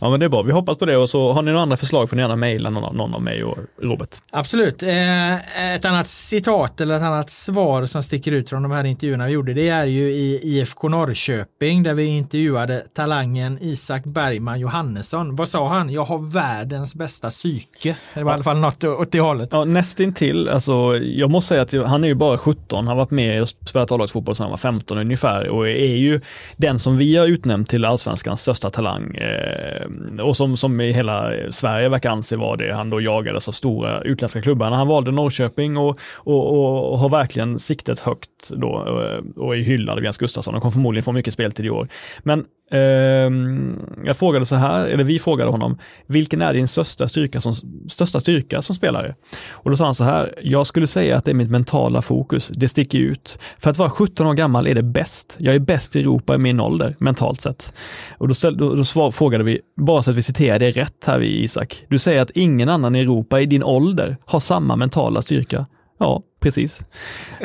[0.00, 1.76] Ja men det är bra, vi hoppas på det och så har ni några andra
[1.76, 4.16] förslag får ni gärna mejla någon, någon av mig och Robert.
[4.30, 4.82] Absolut.
[4.82, 9.26] Eh, ett annat citat eller ett annat svar som sticker ut från de här intervjuerna
[9.26, 15.36] vi gjorde det är ju i IFK Norrköping där vi intervjuade talangen Isak Bergman Johannesson.
[15.36, 15.90] Vad sa han?
[15.90, 17.96] Jag har världens bästa psyke.
[18.14, 18.34] Det var ja.
[18.34, 19.48] i alla fall något åt det hållet.
[19.52, 20.48] Ja, nästintill.
[20.48, 22.76] Alltså, jag måste säga att han är ju bara 17.
[22.76, 26.20] Han har varit med och spelat A-lagsfotboll sedan han var 15 ungefär och är ju
[26.56, 29.86] den som vi har utnämnt till allsvenskans största talang eh,
[30.20, 32.74] och som, som i hela Sverige verkar anse vara det.
[32.74, 34.70] Han då jagades av stora utländska klubbar.
[34.70, 39.98] Han valde Norrköping och, och, och har verkligen siktet högt då eh, och är hyllad
[39.98, 41.88] av Jens Gustafsson och kommer förmodligen få mycket speltid i år.
[42.22, 47.40] Men Ehm, jag frågade så här, eller vi frågade honom, vilken är din största styrka
[47.40, 47.54] som,
[47.88, 49.14] största styrka som spelare?
[49.50, 52.48] Och då sa han så här, jag skulle säga att det är mitt mentala fokus,
[52.54, 53.38] det sticker ut.
[53.58, 55.36] För att vara 17 år gammal är det bäst.
[55.38, 57.74] Jag är bäst i Europa i min ålder, mentalt sett.
[58.18, 61.18] Och då, ställ, då, då frågade vi, bara så att vi citerar det rätt här
[61.18, 65.22] vi Isak, du säger att ingen annan i Europa i din ålder har samma mentala
[65.22, 65.66] styrka.
[65.98, 66.80] Ja, precis.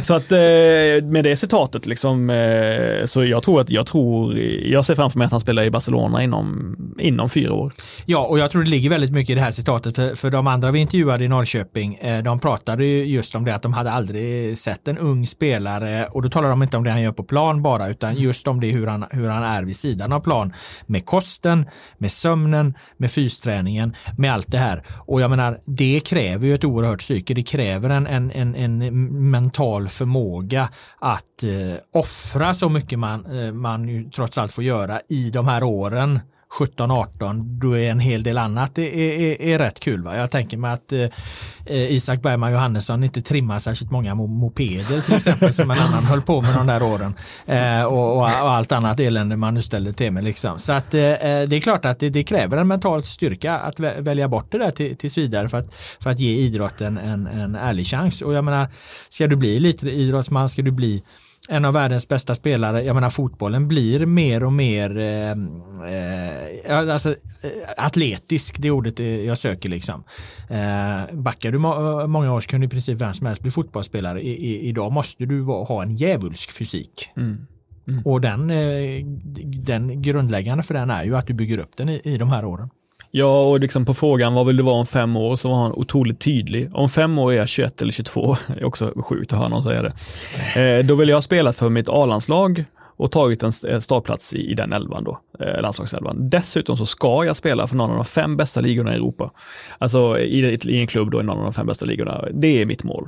[0.01, 0.37] Så att eh,
[1.03, 5.25] med det citatet liksom, eh, så jag tror att jag tror, jag ser framför mig
[5.25, 7.73] att han spelar i Barcelona inom, inom fyra år.
[8.05, 10.47] Ja, och jag tror det ligger väldigt mycket i det här citatet, för, för de
[10.47, 14.57] andra vi intervjuade i Norrköping, eh, de pratade just om det att de hade aldrig
[14.57, 17.61] sett en ung spelare och då talar de inte om det han gör på plan
[17.61, 18.23] bara, utan mm.
[18.23, 20.53] just om det hur han, hur han är vid sidan av plan
[20.85, 21.65] med kosten,
[21.97, 24.83] med sömnen, med fysträningen, med allt det här.
[25.05, 28.86] Och jag menar, det kräver ju ett oerhört psyke, det kräver en, en, en, en
[28.91, 30.69] mental förmåga
[30.99, 35.47] att eh, offra så mycket man, eh, man ju trots allt får göra i de
[35.47, 36.19] här åren.
[36.59, 40.03] 17-18, då är en hel del annat är, är, är rätt kul.
[40.03, 40.17] Va?
[40.17, 41.09] Jag tänker mig att eh,
[41.91, 46.41] Isak Bergman Johannesson inte trimmar särskilt många mopeder till exempel som en annan höll på
[46.41, 47.13] med de där åren.
[47.45, 50.23] Eh, och, och, och, allt annat elände man nu ställer till med.
[50.23, 50.59] Liksom.
[50.59, 53.79] Så att eh, eh det är klart att det, det, kräver en mental styrka att
[53.79, 57.55] välja bort det där till, tills vidare för att, för att ge idrotten en, en
[57.55, 58.21] ärlig chans.
[58.21, 58.67] Och jag menar,
[59.09, 61.03] ska du bli lite idrottsman, ska du bli
[61.47, 62.83] en av världens bästa spelare.
[62.83, 69.37] Jag menar fotbollen blir mer och mer eh, eh, alltså, eh, atletisk, det ordet jag
[69.37, 70.03] söker liksom.
[70.49, 74.21] Eh, backar du må många år så kunde i princip vem som helst bli fotbollsspelare.
[74.21, 77.09] I, i, idag måste du ha en djävulsk fysik.
[77.17, 77.47] Mm.
[77.87, 78.03] Mm.
[78.05, 79.05] Och den, eh,
[79.65, 82.45] den grundläggande för den är ju att du bygger upp den i, i de här
[82.45, 82.69] åren.
[83.12, 85.72] Ja, och liksom på frågan vad vill du vara om fem år så var han
[85.72, 86.70] otroligt tydlig.
[86.74, 89.64] Om fem år är jag 21 eller 22, det är också sjukt att höra någon
[89.64, 90.62] säga det.
[90.62, 92.66] Eh, då vill jag ha spelat för mitt A-landslag
[92.97, 96.29] och tagit en startplats i, i den elvan då, eh, landslagselvan.
[96.29, 99.31] Dessutom så ska jag spela för någon av de fem bästa ligorna i Europa.
[99.77, 102.25] Alltså i, i en klubb då i någon av de fem bästa ligorna.
[102.33, 103.07] Det är mitt mål.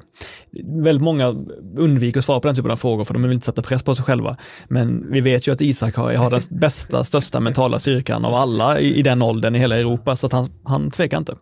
[0.83, 1.35] Väldigt många
[1.77, 3.95] undviker att svara på den typen av frågor för de vill inte sätta press på
[3.95, 4.37] sig själva.
[4.67, 8.79] Men vi vet ju att Isak har, har den bästa, största mentala styrkan av alla
[8.79, 11.35] i, i den åldern i hela Europa, så att han, han tvekar inte.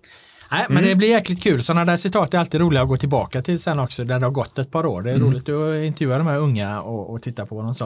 [0.51, 0.89] Nej, men mm.
[0.89, 1.63] det blir jäkligt kul.
[1.63, 4.31] Sådana där citat är alltid roliga att gå tillbaka till sen också, där det har
[4.31, 5.01] gått ett par år.
[5.01, 5.27] Det är mm.
[5.27, 7.85] roligt att intervjua de här unga och, och titta på vad de sa.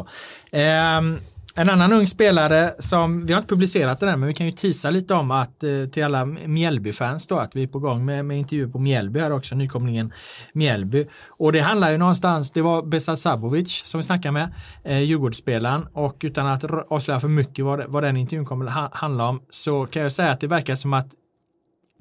[0.99, 1.19] Um,
[1.55, 4.51] en annan ung spelare som, vi har inte publicerat det än, men vi kan ju
[4.51, 8.25] tisa lite om att eh, till alla Mjällby-fans då, att vi är på gång med,
[8.25, 10.13] med intervju på Mjällby här också, nykomlingen
[10.53, 11.07] Mjällby.
[11.27, 14.53] Och det handlar ju någonstans, det var Besat Sabovic som vi snackade med,
[14.83, 19.27] eh, Djurgårdsspelaren, och utan att avslöja för mycket vad, vad den intervjun kommer att handla
[19.27, 21.07] om, så kan jag säga att det verkar som att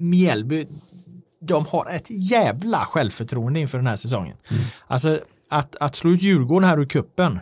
[0.01, 0.67] Mjällby,
[1.39, 4.37] de har ett jävla självförtroende inför den här säsongen.
[4.49, 4.63] Mm.
[4.87, 7.39] Alltså att, att slå ut Djurgården här ur kuppen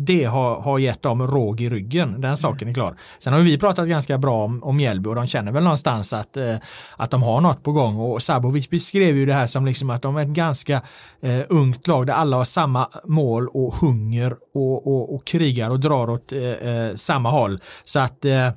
[0.00, 2.96] det har, har gett dem råg i ryggen, den saken är klar.
[3.18, 6.36] Sen har vi pratat ganska bra om, om Mjällby och de känner väl någonstans att,
[6.36, 6.56] eh,
[6.96, 10.02] att de har något på gång och Sabovic beskrev ju det här som liksom att
[10.02, 10.82] de är ett ganska
[11.20, 15.80] eh, ungt lag där alla har samma mål och hunger och, och, och krigar och
[15.80, 17.60] drar åt eh, eh samma håll.
[17.84, 18.50] Så att eh,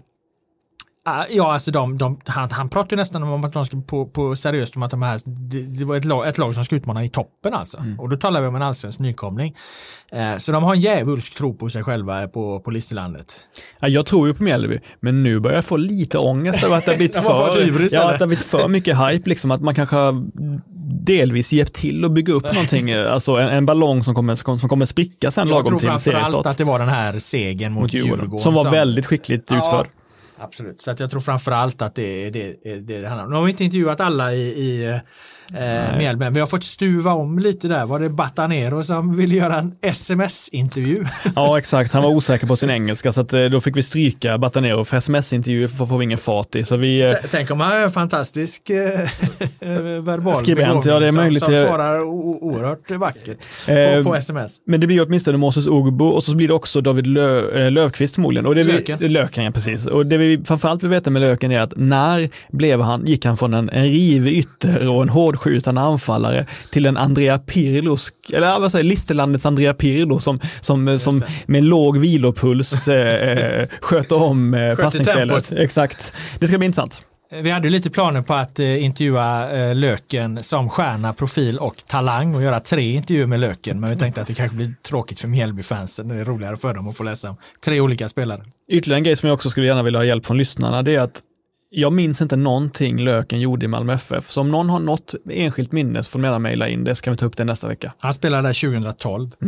[1.30, 4.76] ja, alltså de, de, han, han pratar nästan om att de ska på, på seriöst
[4.76, 7.10] om att de här, det, det var ett lag, ett lag som ska utmana i
[7.10, 7.78] toppen alltså.
[7.78, 8.00] Mm.
[8.00, 9.56] Och då talar vi om en allsvensk nykomling.
[10.12, 13.40] Eh, så de har en djävulsk tro på sig själva på, på Listerlandet.
[13.80, 16.86] Ja, jag tror ju på Mjällby, men nu börjar jag få lite ångest över att
[16.86, 19.76] det har blivit för, ja, att det har blivit för mycket hype, liksom att man
[19.76, 20.24] kanske har
[21.06, 24.86] delvis hjälpt till att bygga upp någonting, alltså en, en ballong som kommer, som kommer
[24.86, 26.04] spricka sen lagom till seriestart.
[26.04, 28.20] Jag tror framförallt att det var den här segern mot, mot Djurgården.
[28.20, 29.88] Djurgården som var väldigt skickligt utförd.
[30.42, 30.82] Absolut.
[30.82, 33.32] Så att jag tror framför allt att det är det, det, det handlar om.
[33.32, 37.40] Nu har vi inte intervjuat alla i, i eh, men vi har fått stuva om
[37.40, 37.86] lite där.
[37.86, 41.06] Var det Batanero som ville göra en sms-intervju?
[41.36, 41.94] Ja, exakt.
[41.94, 44.98] Han var osäker på sin engelska så att, eh, då fick vi stryka Batanero för
[44.98, 46.64] sms-intervju får, får vi ingen fart i.
[46.64, 49.10] Så vi, eh, Tänk om han är en fantastisk eh,
[50.02, 51.44] verbal Skribent, ja det är möjligt.
[51.44, 54.62] Som, som svarar oerhört vackert på, Eh, på sms.
[54.66, 58.16] Men det blir åtminstone Moses Ogbo och så blir det också David Lö, eh, Lövqvist
[58.16, 58.46] förmodligen.
[58.46, 59.00] Och det Löken.
[59.00, 59.86] Löken, ja precis.
[59.86, 63.38] Och det vi framförallt vill veta med Löken är att när blev han, gick han
[63.38, 68.72] från en, en rivig ytter och en hårdskjutande anfallare till en Andrea Pirlos, eller vad
[68.72, 75.52] säger Listerlandets Andrea Pirlo som, som, som med låg vilopuls eh, sköter om eh, passningsspelet.
[75.52, 76.14] Exakt.
[76.40, 77.04] Det ska bli intressant.
[77.34, 82.36] Vi hade lite planer på att eh, intervjua eh, Löken som stjärna, profil och talang
[82.36, 83.80] och göra tre intervjuer med Löken.
[83.80, 86.08] Men vi tänkte att det kanske blir tråkigt för Mjällbyfansen.
[86.08, 88.44] Det är roligare för dem att få läsa om tre olika spelare.
[88.68, 91.00] Ytterligare en grej som jag också skulle gärna vilja ha hjälp från lyssnarna, det är
[91.00, 91.22] att
[91.70, 94.32] jag minns inte någonting Löken gjorde i Malmö FF.
[94.32, 97.04] Så om någon har något enskilt minne så får de gärna mejla in det, så
[97.04, 97.94] kan vi ta upp det nästa vecka.
[97.98, 99.32] Han spelade där 2012.
[99.42, 99.48] Eh,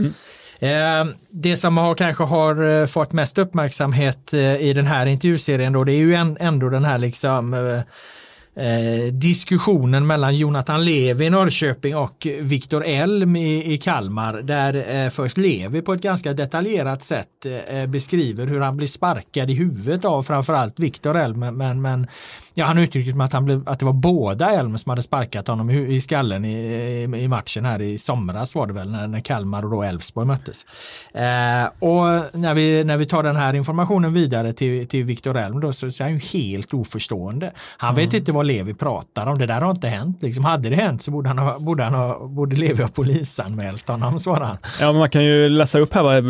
[0.63, 5.73] Eh, det som har, kanske har eh, fått mest uppmärksamhet eh, i den här intervjuserien
[5.73, 7.79] då, det är ju ändå den här liksom eh,
[8.65, 15.09] eh, diskussionen mellan Jonathan Levi i Norrköping och Viktor Elm i, i Kalmar där eh,
[15.09, 20.05] först Levi på ett ganska detaljerat sätt eh, beskriver hur han blir sparkad i huvudet
[20.05, 22.07] av framförallt Viktor Elm men, men
[22.53, 25.69] ja, han uttryckte att, han blev, att det var båda Elm som hade sparkat honom
[25.69, 29.63] i, i skallen i, i, matchen här i somras var det väl när, när Kalmar
[29.63, 30.65] och då Elfsborg möttes.
[31.13, 35.59] Eh, och när vi, när vi tar den här informationen vidare till, till Viktor Elm
[35.59, 37.51] då så, så är han ju helt oförstående.
[37.77, 40.17] Han vet inte vad Levi pratar om, det där har inte hänt.
[40.21, 43.87] Liksom, hade det hänt så borde, han ha, borde, han ha, borde Levi ha polisanmält
[43.87, 44.57] honom, svarar han.
[44.81, 46.23] Ja, man kan ju läsa upp här vad,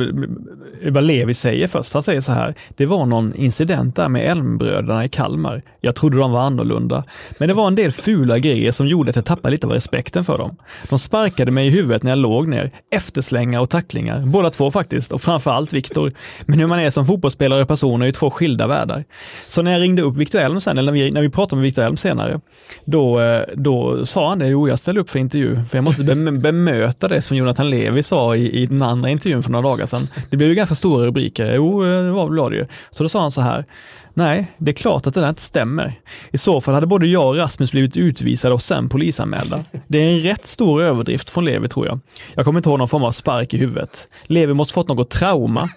[0.94, 1.94] vad Levi säger först.
[1.94, 5.62] Han säger så här, det var någon incident där med Elmbröderna i Kalmar.
[5.82, 7.04] Jag trodde de var annorlunda,
[7.38, 10.26] men det var en del fula grejer som gjorde att jag tappade lite av respekten
[10.26, 10.58] för dem.
[10.90, 15.12] De sparkade mig i huvudet när jag låg ner, efterslängar och tacklingar, båda två faktiskt,
[15.12, 16.14] och framförallt Viktor.
[16.46, 19.06] Men hur man är som fotbollsspelare och person är ju två skilda världar.
[19.50, 21.64] Så när jag ringde upp Viktor Elm sen, eller när vi, när vi pratade med
[21.64, 22.40] Viktor Elm senare,
[22.86, 26.04] då, eh, då sa han det, jo jag ställer upp för intervju, för jag måste
[26.42, 30.08] bemöta det som Jonathan Levi sa i, i den andra intervjun för några dagar sedan.
[30.30, 32.68] Det blev ju ganska stora rubriker, jo eh, det var väl det ju.
[32.92, 33.66] Så då sa han så här,
[34.14, 36.00] Nej, det är klart att det där inte stämmer.
[36.32, 39.64] I så fall hade både jag och Rasmus blivit utvisade och sen polisanmälda.
[39.88, 42.00] Det är en rätt stor överdrift från Levi tror jag.
[42.34, 44.08] Jag kommer inte ihåg någon form av spark i huvudet.
[44.26, 45.70] Levi måste fått något trauma.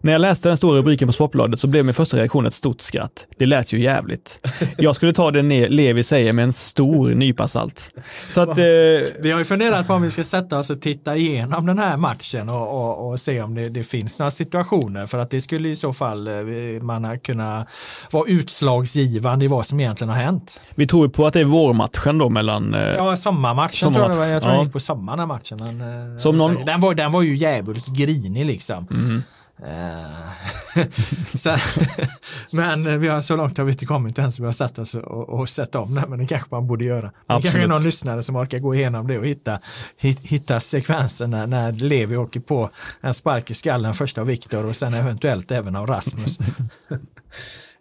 [0.00, 2.80] När jag läste den stora rubriken på Sportbladet så blev min första reaktion ett stort
[2.80, 3.26] skratt.
[3.38, 4.48] Det lät ju jävligt.
[4.78, 7.90] Jag skulle ta det Levi säger med en stor nypa salt.
[8.28, 8.54] Så att, eh,
[9.20, 11.96] Vi har ju funderat på om vi ska sätta oss och titta igenom den här
[11.96, 12.68] matchen och,
[12.98, 15.92] och, och se om det, det finns några situationer för att det skulle i så
[15.92, 16.34] fall eh,
[16.82, 17.66] man kunna
[18.10, 20.60] vara utslagsgivande i vad som egentligen har hänt.
[20.74, 24.28] vi tror på att det är vårmatchen då mellan eh, Ja, sommarmatchen tror jag.
[24.30, 24.56] Jag tror Ja.
[24.56, 25.58] den gick på sommaren den matchen.
[25.60, 28.86] Men, eh, den, var, den var ju jävligt grinig liksom.
[28.90, 29.20] Eh,
[31.34, 31.56] så,
[32.50, 34.94] men vi har så långt har vi inte kommit än så vi har satt oss
[34.94, 37.06] och, och sett om det, men det kanske man borde göra.
[37.06, 37.68] Det kanske är Absolut.
[37.68, 39.58] någon lyssnare som orkar gå igenom det och hitta,
[39.96, 44.66] hit, hitta sekvensen när, när Levi åker på en spark i skallen först av Viktor
[44.66, 46.38] och sen eventuellt även av Rasmus.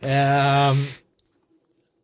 [0.02, 0.76] Ehm,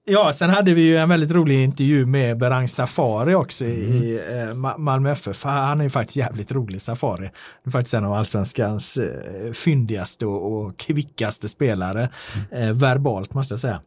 [0.05, 4.55] Ja, sen hade vi ju en väldigt rolig intervju med Berang Safari också i eh,
[4.55, 5.43] Ma- Malmö FF.
[5.43, 7.25] Han är ju faktiskt jävligt rolig, Safari.
[7.25, 7.31] Han
[7.65, 12.09] är faktiskt en av allsvenskans eh, fyndigaste och, och kvickaste spelare,
[12.51, 13.81] eh, verbalt måste jag säga.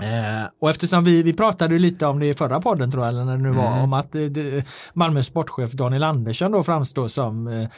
[0.00, 3.24] Eh, och eftersom vi, vi pratade lite om det i förra podden tror jag, eller
[3.24, 7.46] när det nu var, om att eh, det, Malmös sportchef Daniel Andersson då framstår som
[7.48, 7.68] eh,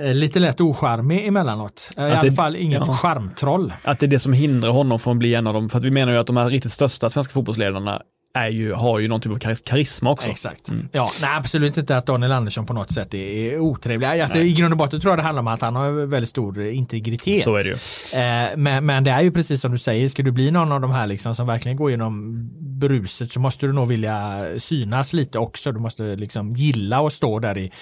[0.00, 1.90] lite lätt ocharmig emellanåt.
[1.96, 2.92] Eh, I alla det- fall inget ja.
[2.94, 3.72] charmtroll.
[3.82, 5.68] att det är det som hindrar honom från att bli en av dem.
[5.68, 8.02] För att vi menar ju att de här riktigt största svenska fotbollsledarna
[8.34, 10.28] är ju, har ju någon typ av karis- karisma också.
[10.30, 10.68] Exakt.
[10.92, 14.06] Ja, nej, absolut inte att Daniel Andersson på något sätt är, är otrevlig.
[14.06, 16.62] Alltså, I grund och botten tror jag det handlar om att han har väldigt stor
[16.62, 17.42] integritet.
[17.44, 17.74] Så är det ju.
[18.22, 20.80] Eh, men, men det är ju precis som du säger, ska du bli någon av
[20.80, 25.38] de här liksom som verkligen går igenom bruset så måste du nog vilja synas lite
[25.38, 25.72] också.
[25.72, 27.72] Du måste liksom gilla att stå där i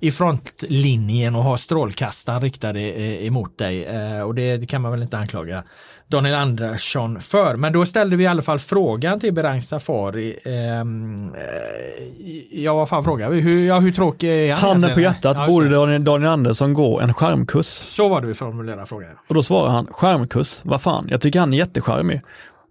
[0.00, 3.84] i frontlinjen och ha strålkastaren riktade eh, emot dig.
[3.84, 5.62] Eh, och det, kan man väl inte anklaga
[6.08, 7.56] Daniel Andersson för.
[7.56, 10.38] Men då ställde vi i alla fall frågan till Berang Safari.
[10.44, 13.40] ehm, eh, ja, vad fan frågade vi?
[13.40, 14.70] Hur, ja, hur tråkig är han?
[14.70, 17.66] Handen på hjärtat, Ja, borde Daniel Andersson gå en skärmkurs?
[17.66, 19.10] Så var det vi formulerade frågan.
[19.28, 22.20] Och då svarar han, skärmkurs, vad fan, jag tycker han är jättecharmig.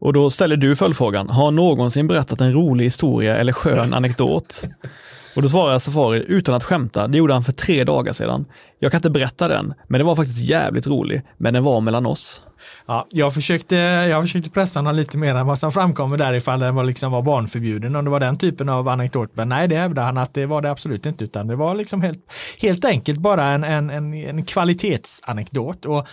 [0.01, 4.63] Och då ställer du följdfrågan, har någonsin berättat en rolig historia eller skön anekdot?
[5.35, 8.45] Och då svarar Safari utan att skämta, det gjorde han för tre dagar sedan.
[8.79, 12.05] Jag kan inte berätta den, men den var faktiskt jävligt rolig, men den var mellan
[12.05, 12.43] oss.
[12.85, 16.59] Ja, jag, försökte, jag försökte pressa honom lite mer än vad som framkommer där ifall
[16.59, 19.29] den var, liksom var barnförbjuden, om det var den typen av anekdot.
[19.33, 22.01] Men nej, det hävdade han att det var det absolut inte, utan det var liksom
[22.01, 22.19] helt,
[22.61, 25.85] helt enkelt bara en, en, en, en kvalitetsanekdot.
[25.85, 26.07] Och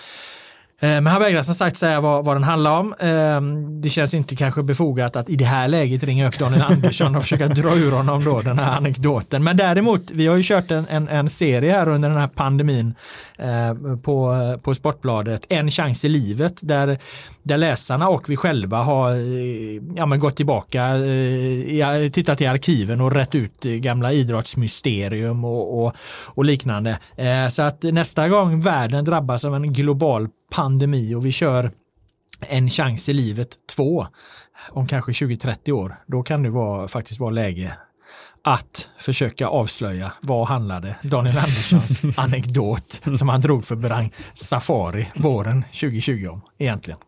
[0.80, 2.94] Eh, men han vägrar som sagt säga vad, vad den handlar om.
[2.98, 3.40] Eh,
[3.82, 7.22] det känns inte kanske befogat att i det här läget ringa upp Daniel Andersson och
[7.22, 9.44] försöka dra ur honom då den här anekdoten.
[9.44, 12.94] Men däremot, vi har ju kört en, en, en serie här under den här pandemin
[13.38, 16.98] eh, på, på Sportbladet, En chans i livet, där,
[17.46, 20.94] där läsarna och vi själva har eh, ja, men gått tillbaka,
[22.12, 25.94] tittat i arkiven och rätt ut gamla idrottsmysterium och, och,
[26.24, 26.98] och liknande.
[27.50, 31.70] Så att nästa gång världen drabbas av en global pandemi och vi kör
[32.40, 34.06] en chans i livet två
[34.70, 37.76] om kanske 20-30 år, då kan det vara, faktiskt vara läge
[38.46, 45.62] att försöka avslöja vad handlade Daniel Anderssons anekdot som han drog för Brang Safari våren
[45.62, 47.00] 2020 om egentligen.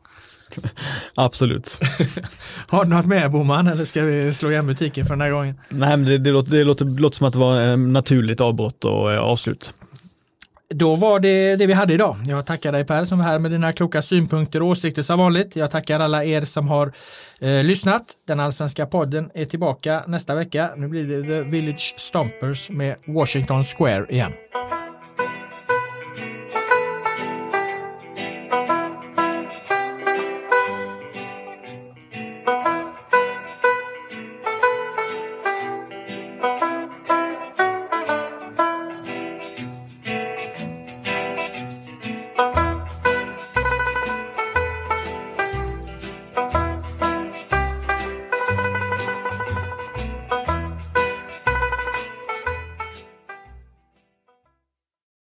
[1.14, 1.80] Absolut.
[2.68, 5.60] Har du något mer Boman eller ska vi slå igen butiken för den här gången?
[5.68, 8.40] Nej, men det, det, låter, det låter, det låter som att det var ett naturligt
[8.40, 9.72] avbrott och eh, avslut.
[10.74, 12.16] Då var det det vi hade idag.
[12.26, 15.56] Jag tackar dig Per som är här med dina kloka synpunkter och åsikter som vanligt.
[15.56, 16.92] Jag tackar alla er som har
[17.40, 18.02] eh, lyssnat.
[18.26, 20.70] Den allsvenska podden är tillbaka nästa vecka.
[20.76, 24.32] Nu blir det The Village Stompers med Washington Square igen.